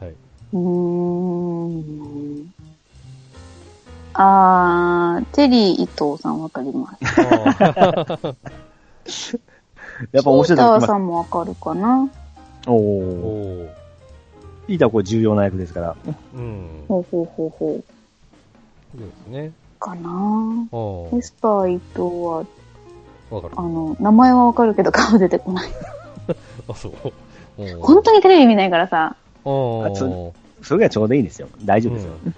[0.00, 0.10] はい。
[0.10, 0.58] うー
[1.68, 2.13] ん。
[4.14, 6.96] あー、テリー伊藤さんわかりま
[9.06, 9.38] す。
[10.12, 12.08] やっぱ面白いピーターさんもわかるかな？
[12.66, 13.66] おおお。
[13.66, 13.68] ー。
[14.66, 15.96] ピーターはこれ重要な役ですから。
[16.34, 16.84] うん。
[16.88, 17.84] ほうほうほうほう。
[18.96, 19.52] そうですね。
[19.78, 20.66] かな？
[21.12, 22.46] エスター伊藤は、
[23.30, 23.62] わかるあ。
[23.62, 25.70] の、名前はわかるけど顔出てこない。
[26.68, 26.92] あ、そう。
[27.80, 29.16] 本当にテレビ見ないからさ。
[29.44, 31.48] おそそれがちょうどいいんですよ。
[31.64, 32.12] 大丈夫ですよ。
[32.26, 32.34] うん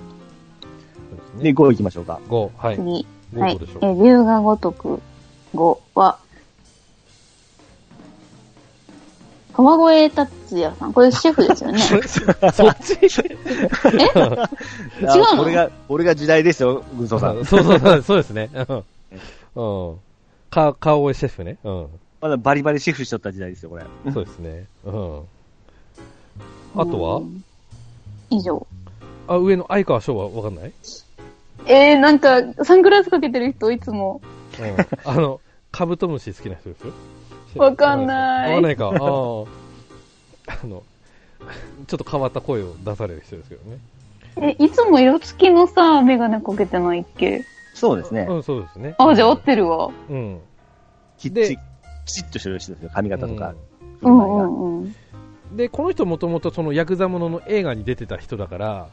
[1.37, 1.57] ですで、ね。
[1.57, 2.21] 5行きましょうか。
[2.29, 2.77] 5、はい。
[2.77, 3.07] 次。
[3.35, 3.59] 5はい。
[3.83, 5.01] え、龍が如く
[5.55, 6.19] 5は、
[9.53, 10.93] 川越達也さん。
[10.93, 11.79] これシェフですよね。
[12.53, 12.95] そっち？
[13.85, 13.89] あ
[15.17, 15.39] 違うの？
[15.39, 17.45] これが、これが時代ですよ、軍曹さん。
[17.47, 18.51] そうそうそう、そうですね。
[18.55, 19.89] うん。
[19.89, 19.97] うん。
[20.51, 21.57] か、顔シェフね。
[21.65, 21.87] うん。
[22.21, 23.85] まだバリバリシェフしとった時代ですよ、これ。
[24.13, 24.67] そうですね。
[24.85, 25.21] うん。
[26.77, 27.17] あとは？
[27.17, 27.43] うん
[28.29, 28.67] 以上。
[29.29, 30.73] あ、上の相川翔はわかんない？
[31.67, 34.21] えー、なんか、サングラスかけてる人いつも。
[34.61, 35.11] うん。
[35.11, 35.41] あの、
[35.73, 36.93] カブトムシ好きな人ですよ。
[37.57, 38.89] わかんないわかんないか。
[38.89, 38.95] ああ。
[38.95, 38.97] あ
[40.67, 40.83] の、
[41.87, 43.79] ちょっと変わった声を出される人ですけどね。
[44.59, 47.45] え、いつも色付きのさ、メガネかけてないっけ？
[47.75, 48.37] そうですねう。
[48.37, 48.95] ん、そうですね。
[48.99, 49.91] あ、じゃあ合ってるわ。
[50.09, 50.39] うん。
[50.39, 50.43] で
[51.19, 51.59] きっち、
[52.05, 53.49] きちっとしてる人ですよ、髪型とか。
[53.49, 53.57] うん
[53.99, 54.95] 振る舞いがうんうん。
[55.57, 58.89] で、この人もともとそのヤクザものの映画に出てた人だから、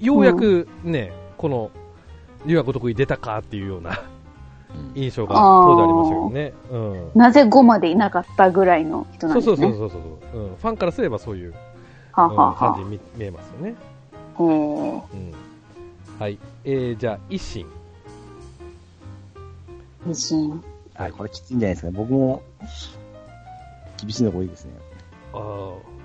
[0.00, 1.70] ようやくね、この、
[2.46, 4.02] 龍が如くに出たかっていうような
[4.94, 6.52] 印象が当時ありましたけどね。
[6.70, 7.20] うん。
[7.20, 9.56] なぜ5までいなかったぐらいの人なんですね。
[9.56, 10.56] そうそうそうそう、うん。
[10.56, 11.54] ファンからすればそういう、
[12.12, 13.70] はうん感じに見見えますよね。
[13.70, 15.02] へーうん。
[16.18, 16.38] はい。
[16.64, 17.66] えー、じゃあ、一心。
[20.06, 20.62] 自信。
[20.94, 21.92] はい、これきついんじゃないですか。
[21.92, 22.42] 僕も、
[24.00, 24.72] 厳しいのが多いですね。
[25.32, 25.98] ああ。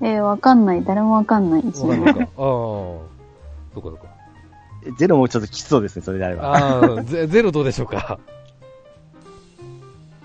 [0.00, 0.84] えー、わかんない。
[0.84, 1.62] 誰もわかんない。
[1.62, 3.17] ああ。
[3.80, 4.14] そっかそっか。
[4.86, 6.52] えゼロもちょっときつそうですね、それであれば。
[6.52, 8.18] ああ、ゼゼロどうでしょうか？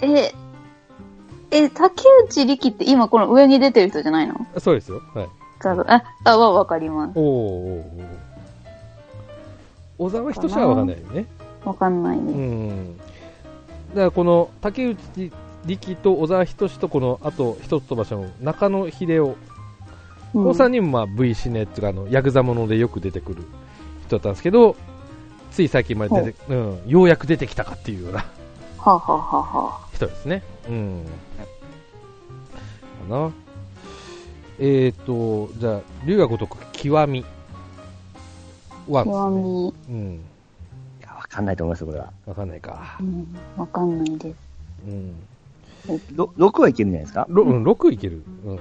[0.01, 0.34] え、
[1.51, 4.36] え、竹内力って今この上に出てる人じゃないの？
[4.60, 5.01] そうですよ。
[5.14, 5.30] はい。
[5.88, 7.12] あ、あ、はわかります。
[7.18, 8.06] おーおーおー
[9.97, 11.26] 小沢仁志はわかんないよね。
[11.64, 12.36] わかんないうです。
[12.36, 12.97] ん。
[12.97, 13.06] だか
[13.95, 15.32] らこの竹内
[15.66, 19.53] 力と小沢仁志とこのあと一つ飛ばしの中野秀夫、うん
[20.34, 23.43] この3人もまあ V シネっていうかあのヤクザものでよく出てくる
[24.07, 24.75] 人だったんですけど、
[25.51, 28.25] つい最近まで出て、うん、ようやく出てきたかっていうような
[29.93, 30.43] 人ですね。
[30.67, 31.05] うん。
[33.07, 33.31] かな。
[34.59, 37.25] えーと、じゃあ、龍が如く極み。
[38.88, 39.21] ワンですね。
[39.21, 40.13] 極み、うん。
[40.15, 40.19] い
[41.01, 42.11] や、わかんないと思いますよ、これは。
[42.25, 43.03] わかんないかう。
[43.03, 43.27] ん、
[43.57, 44.36] わかんないです。
[44.88, 45.15] うん。
[46.15, 47.25] ろ6はいけるんじゃないですか？
[47.29, 48.23] ろうん、6いける。
[48.45, 48.59] うん。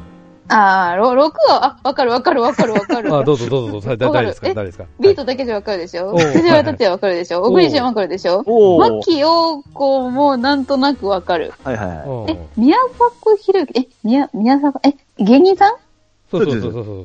[0.49, 1.16] あー、ろ6
[1.51, 3.09] は、あ、わかるわかるわかるわかる。
[3.14, 3.97] あ、どうぞどうぞどうぞ。
[3.97, 4.49] だわかる誰ですか？
[4.49, 4.84] え誰ですか？
[5.01, 6.16] ビートだけじゃわかるでしょ？
[6.16, 7.43] 藤原達也わかるでしょ？
[7.43, 8.43] 小栗旬わかるでしょ？
[8.47, 11.53] おー牧陽子もなんとなくわかる。
[11.64, 15.74] はいはいえ、宮迫博之、え、宮、宮迫、え、芸人さん？
[16.30, 16.97] そうそうそうそうそうそう。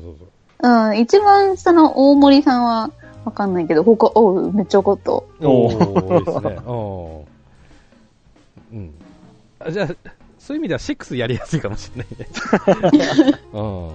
[0.60, 2.90] うん、一番下の大森さんは
[3.24, 5.12] わかんないけど、他、おう、めっちゃわかった。
[5.12, 6.58] おー、いいですね。
[6.66, 7.18] うん。
[8.78, 8.94] うん。
[9.60, 9.88] あじゃあ、
[10.48, 13.38] そういう意味では6やりやすいかもしれないね。
[13.52, 13.90] うん。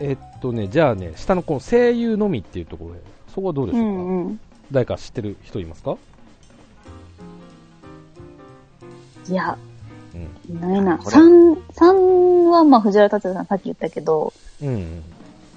[0.00, 3.00] えっとね、じゃあね、下のこの声優のみっていうところで、
[3.34, 4.40] そこはどうでしうょうか、んうん。
[4.72, 5.98] 誰か知ってる人いますか？
[9.28, 9.58] いや、
[10.14, 10.56] うん。
[10.56, 10.96] いないな。
[10.96, 15.02] これ三、三はまあ藤原達也さんさっき言ったけど、うん。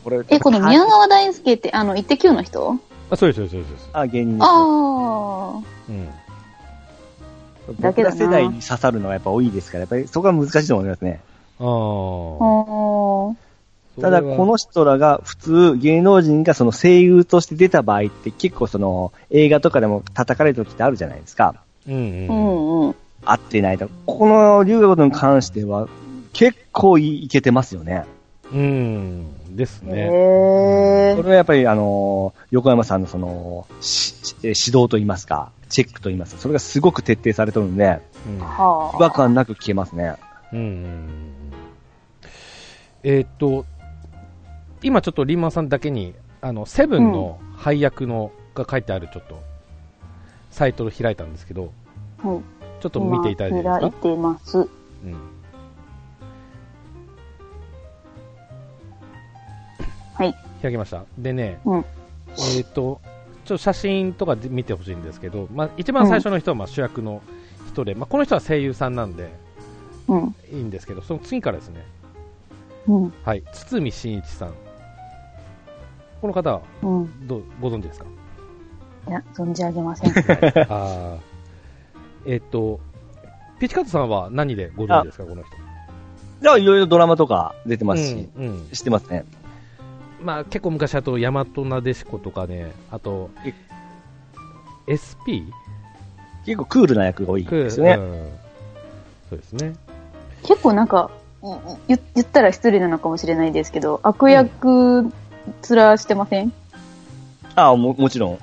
[0.03, 2.77] これ、え、この宮川大輔って、あの、イッテ Q の人？
[3.09, 3.89] あ、そうです、そうです、そうです。
[3.93, 4.47] あ、芸人です。
[4.49, 6.09] あうん。
[7.79, 11.21] だけだな僕ら世代に刺さるのはやっぱ多いですから、やっぱりそこは難しいと思いますね。
[11.59, 11.63] あ
[13.37, 13.51] あ。
[14.01, 21.55] ただ、この人らが普通、芸能人がその声優として出た場合って結構その映画とかでも叩かれる時ってあるじゃないですか。
[21.87, 22.95] うんうん。
[23.25, 23.89] 合ってないと。
[24.05, 25.87] この龍河ことに関しては
[26.33, 28.05] 結構いいけてますよね。
[28.53, 29.25] うん。
[29.55, 30.05] ですね。
[30.05, 31.17] へー。
[31.17, 40.15] それはやっぱりあの、横山さんのその、し指導といいますか、チェックといいますか、それがすごく徹底されてるんで、うんは違和感なく聞けますね。
[40.53, 41.09] うん
[43.03, 43.65] えーっと、
[44.83, 49.41] 今ちょっとリーマンさんだけに、あの、セブンの配役の、が書いてあるちょっと、
[50.51, 51.71] サイトを開いたんですけど、
[52.23, 52.27] あ。
[52.27, 52.41] はい。
[52.81, 53.79] ちょっと見ていただいていいですか？
[53.79, 54.57] 今開いてます。
[54.57, 54.67] うん。
[60.21, 60.35] はい。
[60.61, 61.03] 開きました。
[61.17, 61.79] でね、うん。
[61.79, 63.01] えーっと、
[63.45, 67.21] ちょっと写真とかで見てほしいんですけど、まあ、一番最初の人はまあ主役の
[67.69, 69.31] 人で、まあ、この人は声優さんなんで
[70.07, 70.35] うん。
[70.51, 71.85] いいんですけど、その次からですね、
[72.87, 73.13] うん。
[73.23, 74.53] はい、堤真一さん。
[76.21, 77.27] この方はうん。
[77.27, 78.05] どうご存知ですか？
[79.07, 80.11] いや、存じ上げません。
[80.69, 81.17] あー
[82.27, 82.79] えっと、
[83.59, 85.49] ピチカットさんは何でご存知ですか、この人？
[86.43, 88.69] じゃあ、いろいろドラマとか出てますし、うん、うん。
[88.71, 89.25] 知ってますね。
[90.23, 93.53] まあ結構昔あと、大和なでしことかね、あとえ、
[94.93, 95.43] SP?
[96.45, 97.93] 結構クールな役が多いですよね。
[97.93, 98.29] うん
[99.29, 99.73] そうですね。
[100.43, 101.09] 結構なんか、
[101.41, 105.11] うん言言ったら失礼なのかもしれないですけど、悪役面
[105.97, 106.51] してません、
[107.55, 108.37] ああ、も、もちろ ん。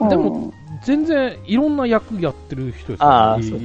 [0.00, 0.08] うん。
[0.08, 0.52] でも、
[0.84, 3.56] 全然いろんな役やってる人ですよいいあーそ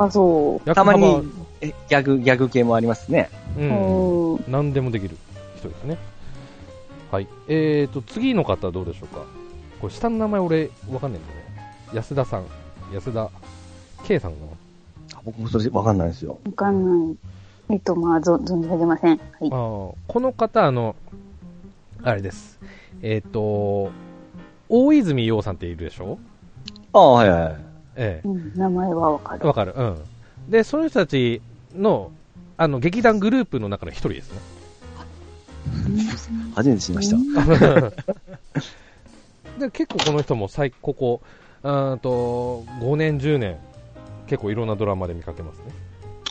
[0.00, 0.68] うあ、そう。
[0.68, 1.28] 役たま幅に、
[1.60, 3.30] えギャグ、ギャグ系もありますね。
[3.58, 4.32] うん。
[4.34, 5.16] うん何でもできる
[5.62, 5.98] 人ですね。
[7.10, 7.28] はい。
[7.48, 9.24] えーと、次の方どうでしょうか？
[9.80, 11.74] これ下の名前俺わかんないんだよね。
[11.94, 12.44] 安田さん。
[12.92, 13.30] 安田
[14.04, 14.38] K さんか
[15.14, 16.38] あ僕もそれわかんないですよ。
[16.44, 17.16] わかんない。
[17.70, 19.18] えっと、まあ、ぞ存じ上げません。
[19.18, 19.56] はいな。
[19.56, 19.60] あ。
[19.60, 20.96] ーこの方、あの、
[22.02, 22.58] あれです。
[23.02, 23.90] えっ、と、
[24.68, 26.18] 大泉洋さんっているでしょ？
[26.92, 27.56] ああ、はいはいはい。
[27.96, 29.38] えうん、名前はわかえ。
[29.38, 29.46] る。
[29.46, 29.74] わかる。
[29.76, 29.98] うん。
[30.50, 31.40] で、その人たち
[31.74, 32.10] の、
[32.56, 34.40] あの、劇団グループの中の一人ですね。
[36.54, 37.16] 初めて知りました。
[39.58, 41.20] で結構この人も最ここ
[41.62, 43.56] うーんと5年、10年
[44.26, 45.64] 結構いろんなドラマで見かけますね。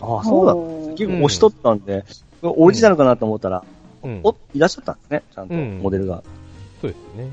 [0.01, 0.53] ああ、そうだ。
[0.53, 2.03] う結構押しとったんで、
[2.41, 3.63] オリジナルかなと思ったら、
[4.03, 5.23] うん、お、いらっしゃったんですね。
[5.33, 6.23] ちゃんと、うんモデルが。
[6.81, 7.27] そうですね。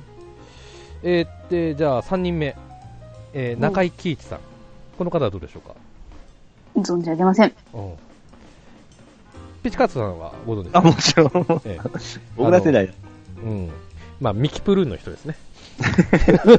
[1.02, 2.54] えー、でじゃあ3人目、
[3.32, 4.40] えー中井貴一さん、
[4.98, 5.74] この方はどうでしょうか？
[6.76, 7.52] 存じ上げません。
[7.72, 7.92] うん
[9.62, 11.62] ピチカーツさんはご存知ですあ、かもちろん。
[11.64, 11.80] ええ
[12.36, 12.92] 僕ら世代だ。
[13.42, 13.70] うん。
[14.20, 15.36] まあ、ミキプルーンの人ですね。
[15.78, 16.58] ミキプル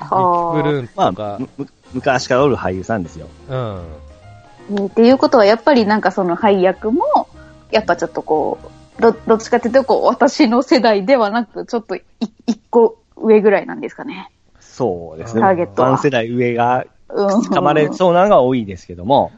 [0.00, 3.28] はーンまあとか、むむ昔からおる俳優さんですよ。
[3.48, 4.86] うん。
[4.86, 7.28] っていうことは、やっぱりなんかその配役も、
[7.70, 8.58] やっぱちょっとこ
[8.98, 12.02] う、ど、どっちかっていうと、こう、私の世代ではなく、ちょっとい
[12.46, 14.30] 一個上ぐらいなんですかね。
[14.60, 15.40] そうですね。
[15.42, 17.26] ターゲットはワン世代上がうん。
[17.26, 19.32] 掴まれそうなのが多いですけども。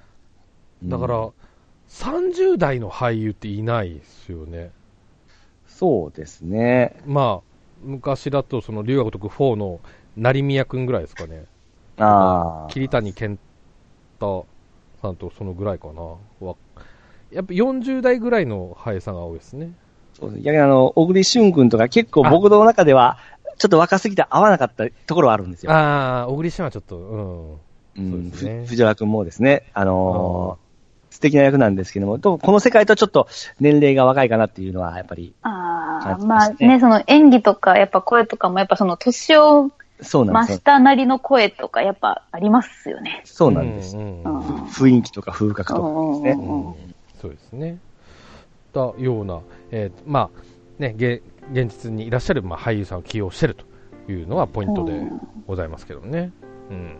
[0.84, 1.30] だから、うん
[1.88, 4.70] 30代の俳優っていないですよね。
[5.66, 6.96] そうですね。
[7.06, 7.48] まあ、
[7.82, 9.80] 昔だと、その、龍が如く4の
[10.16, 11.44] 成宮くんぐらいですかね。
[11.98, 12.70] ああ。
[12.70, 13.38] 桐谷健
[14.14, 14.46] 太
[15.00, 16.02] さんとそのぐらいかな。
[16.46, 16.56] わ
[17.30, 19.72] やっぱ40代ぐらいの俳優さんが多いですね。
[20.14, 23.18] そうです逆にあの、小栗旬君とか結構僕の中では、
[23.58, 25.72] ちょっと若すぎて合わなかったところはあるんですよ。
[25.72, 27.52] ああ、小栗旬はちょっと、うん。
[27.52, 30.67] うんそうですねふ藤原君もですね、あのー
[31.18, 33.26] 素敵な役なんですけども、とこの世界とちょっと
[33.58, 40.56] 年齢が若いかなっていうのは、やっぱり、ああ、感じまあね、その演技とか、やっぱ声とかも、やっぱその年をそうなんですよ。
[40.58, 43.20] 増したなりの声とか、やっぱありますよね。
[43.24, 43.96] そうなんです。
[43.96, 46.30] うんうんふ雰囲気とか風格とかですね。
[46.30, 46.74] うんうんうん
[47.20, 47.78] そうですね。
[48.72, 49.40] だような、
[49.72, 53.64] えーまあ、ね、げ現実にいらっしゃる、まあ、俳優さんを起用してると
[54.12, 55.02] いうのはポイントで
[55.48, 56.30] ございますけどね。
[56.70, 56.96] うん。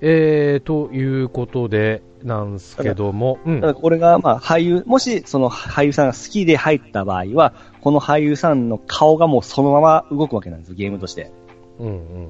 [0.00, 11.32] えー、ということで、なんですけども、うんこれが、まあ、俳優、もし、その俳優さんが好きで入った場合は、この俳優さんの顔がもうそのまま動くわけなんですよ、ゲームとして。
[11.78, 12.28] うんうん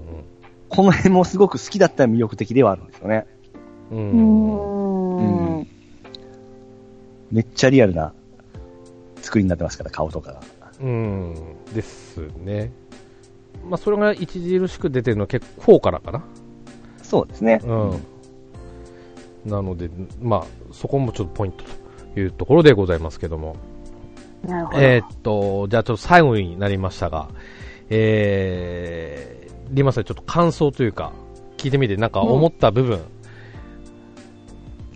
[0.68, 3.26] この辺もすごく好きだったら魅力的ではあるんですよね。
[3.90, 3.98] うん。
[3.98, 5.66] ううん。
[7.32, 8.12] めっちゃリアルな
[9.20, 10.40] 作りになってますから、顔とかが。
[10.80, 11.34] うん。
[11.74, 12.72] ですね。
[13.68, 16.24] まあ、それが著しく出てるのは結構4からかな。
[17.10, 17.60] そうですね。
[17.64, 18.00] うん。
[19.44, 19.90] なので、
[20.22, 21.64] まあ、そこもちょっとポイント
[22.14, 23.56] というところでございますけども。
[24.46, 24.78] なるほど。
[24.78, 27.28] えーっと、じゃあちょっと最後になりましたが、
[27.88, 31.12] えー、リマさんちょっと感想というか、
[31.56, 33.00] 聞いてみて、なんか思った部分、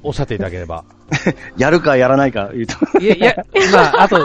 [0.04, 0.84] おっしゃっていただければ。
[1.58, 3.00] やるかやらないか言うと。
[3.00, 3.36] いや、いや、
[3.72, 4.18] まあ、あと、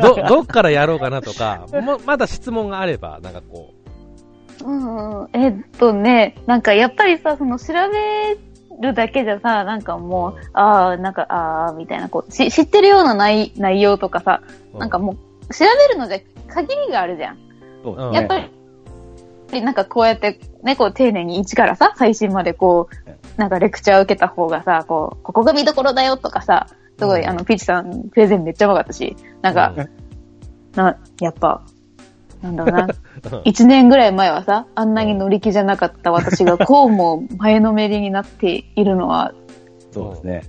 [0.00, 3.81] ど、どっからやろうかなとか、もまだ質問があれば、なんかこう
[4.64, 8.38] ん、えっとね、なんかやっぱりさ、その調べ
[8.80, 14.42] るだけじゃさ、なんかもう、ああ、なんか、ああ、みたいな、こう、し知ってるような内内容とかさ、
[14.74, 17.38] う、なんかもう、調べるのじゃ限りがあるじゃん。
[17.82, 18.12] そううん。
[18.12, 18.38] やっぱ
[19.52, 22.88] り、なんかこうやって、ね、こう丁寧に一からさ、最新までこ
[23.36, 26.66] う、なんかレクチャー受けた方がさ、こう、ここが見どころだよとかさ、
[26.98, 27.28] すごい、うん。
[27.28, 29.74] あの、ピーチさん、プレゼンめっちゃうまかったし、なんか、
[30.74, 31.62] な、やっぱ、
[32.42, 39.32] なんだろうな、一年ぐらい前はさ、あんなに乗り気じゃなかった私が、こうも前のめりになっているのは、
[39.92, 40.42] そうですね。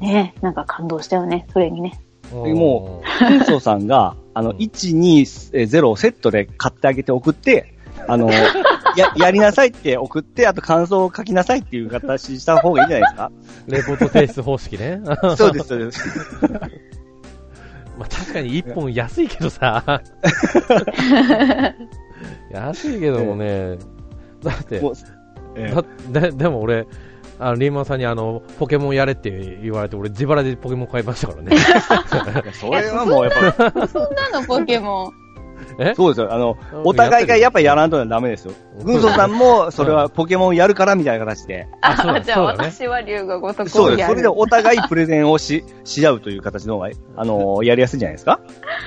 [0.00, 2.00] ね、なんか感動したよね、それにね。
[2.32, 7.74] うんもキンソーさんが、あの、うん1、2、0をセットで買ってあげて送って、
[8.08, 8.30] あの、
[8.96, 13.30] や、やりなさいって送って、あと感想を書きなさいっていう形した方がいいんじゃないですか？
[13.66, 15.00] レポート提出方式ね。
[15.36, 16.00] そうです、そうです。
[17.98, 20.02] まあ確かに一本安いけどさ。
[22.50, 23.78] 安いけどもね、
[24.42, 24.94] だって、もう
[25.54, 25.72] え
[26.12, 26.86] だででも俺、
[27.38, 31.56] あのリーマンさんにあのポケモンやれって言われて、俺、自腹でポケモン買いましたからね。
[32.46, 35.21] えそれはもうやっぱ、そんなのポケモン。
[35.78, 35.94] え？
[35.94, 36.32] そうですよ。
[36.32, 38.54] あの、お互いがやっぱやらんとダメですよ。
[38.82, 41.66] 軍曹さんも、それはポケモンやるからみたいな形で。
[41.80, 44.08] あそうじゃあ私は竜が如くそうです。
[44.08, 48.40] それでお互いプレゼンをし、し合うという形の方が、あの、やりやすいんじゃないですか？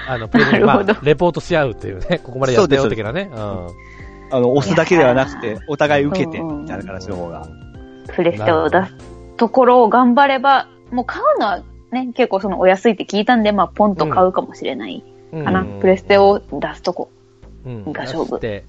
[0.07, 3.29] あのプレゼンまあ、レポートし合うっていうね、ここまでやったよ的なね。
[3.31, 3.37] うん。
[3.37, 6.61] あの、押すだけではなくてお互い受けて、うんうん。
[6.63, 7.47] みたいな形の方が。
[8.13, 8.93] プレステを出す
[9.37, 15.03] ところを頑張れば、もう買うのはね、結構そのお安いって聞いたんで、まあポンと買うかもしれない
[15.43, 15.61] かな。
[15.61, 17.09] うんプレステを出すとこ。
[17.65, 18.65] うんが勝負で、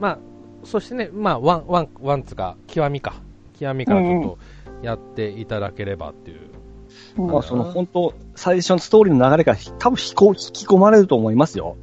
[0.00, 0.18] まあ、
[0.64, 3.14] そしてね、まあ、 one、one、one つか、極みか。
[3.58, 4.38] 極みからちょっと
[4.82, 6.40] やっていただければっていう。
[7.18, 11.76] うんまあ、その本当、最初のストーリーの流れから多分引こ引き込まれると思いますよ。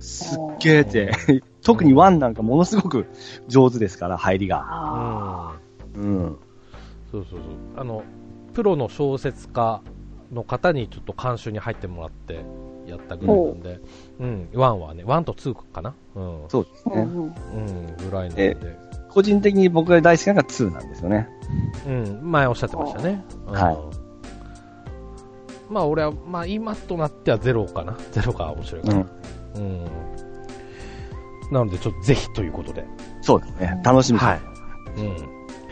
[0.00, 1.42] すっげーって。
[1.62, 3.06] 特に one なんかものすごく
[3.46, 4.64] 上手ですから、入りが。
[4.68, 5.56] あ
[5.94, 6.02] うん。
[6.02, 6.38] うん。
[7.10, 7.80] そうそうそう。
[7.80, 8.02] あの、
[8.52, 9.80] プロの小説家
[10.32, 12.44] の方にちょっと監修に入ってもらって
[12.86, 13.80] やったぐらいなんで、
[14.20, 16.44] うん、 one はね、 one と two かなうん。
[16.48, 16.94] そうですね。
[16.96, 18.56] ーうんぐらいなんで。
[19.10, 21.28] 個人的に僕が大好きなのが2なんですよね。
[21.86, 23.22] うん、前おっしゃってましたね。
[23.46, 23.76] うんはい。
[25.70, 27.96] まあ俺は、まあ今となってはゼロかな。
[28.10, 29.06] ゼロが面白いかな。
[29.56, 29.60] うん。
[29.60, 29.84] うん。
[31.52, 32.84] なのでちょっとぜひということで。
[33.20, 33.80] そうですね。
[33.84, 34.26] 楽しみです。
[34.26, 34.40] はい。
[34.96, 35.16] うん。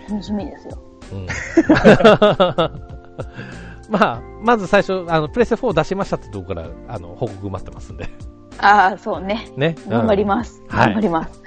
[0.08, 0.82] 楽しみですよ。
[1.12, 1.26] うん
[3.90, 8.08] まあ、まず最初、あの、プレステ4出しましたってとこから、あの、報告待ってますんで。
[8.58, 9.50] ああ、そうね。
[9.56, 9.74] ね？
[9.88, 10.26] 頑張りす。
[10.26, 10.62] ます。
[10.68, 11.42] はい頑張ります。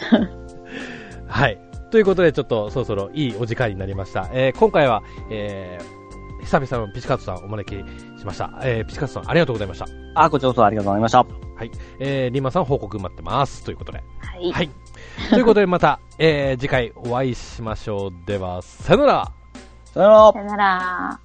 [1.28, 1.60] はい。
[1.92, 4.30] ということで、ちょっとそろそろいいお時間になりました。
[4.34, 8.52] えー今回は、えー、久々のピチカートさんお招きしました。
[8.64, 9.86] えー、ピチカートさんありがとうございました。
[10.16, 11.20] あ、こちらこそありがとうございました。
[11.20, 11.26] は
[11.64, 11.72] い。
[12.00, 13.64] えー、リンマさん報告待ってます。
[13.64, 14.04] ということで。
[14.20, 14.52] はい。
[14.52, 14.70] はい。
[15.30, 18.12] ということで、また、えー、次回お会いしましょう。
[18.26, 19.32] では、さよなら
[19.86, 21.23] さよならさよなら。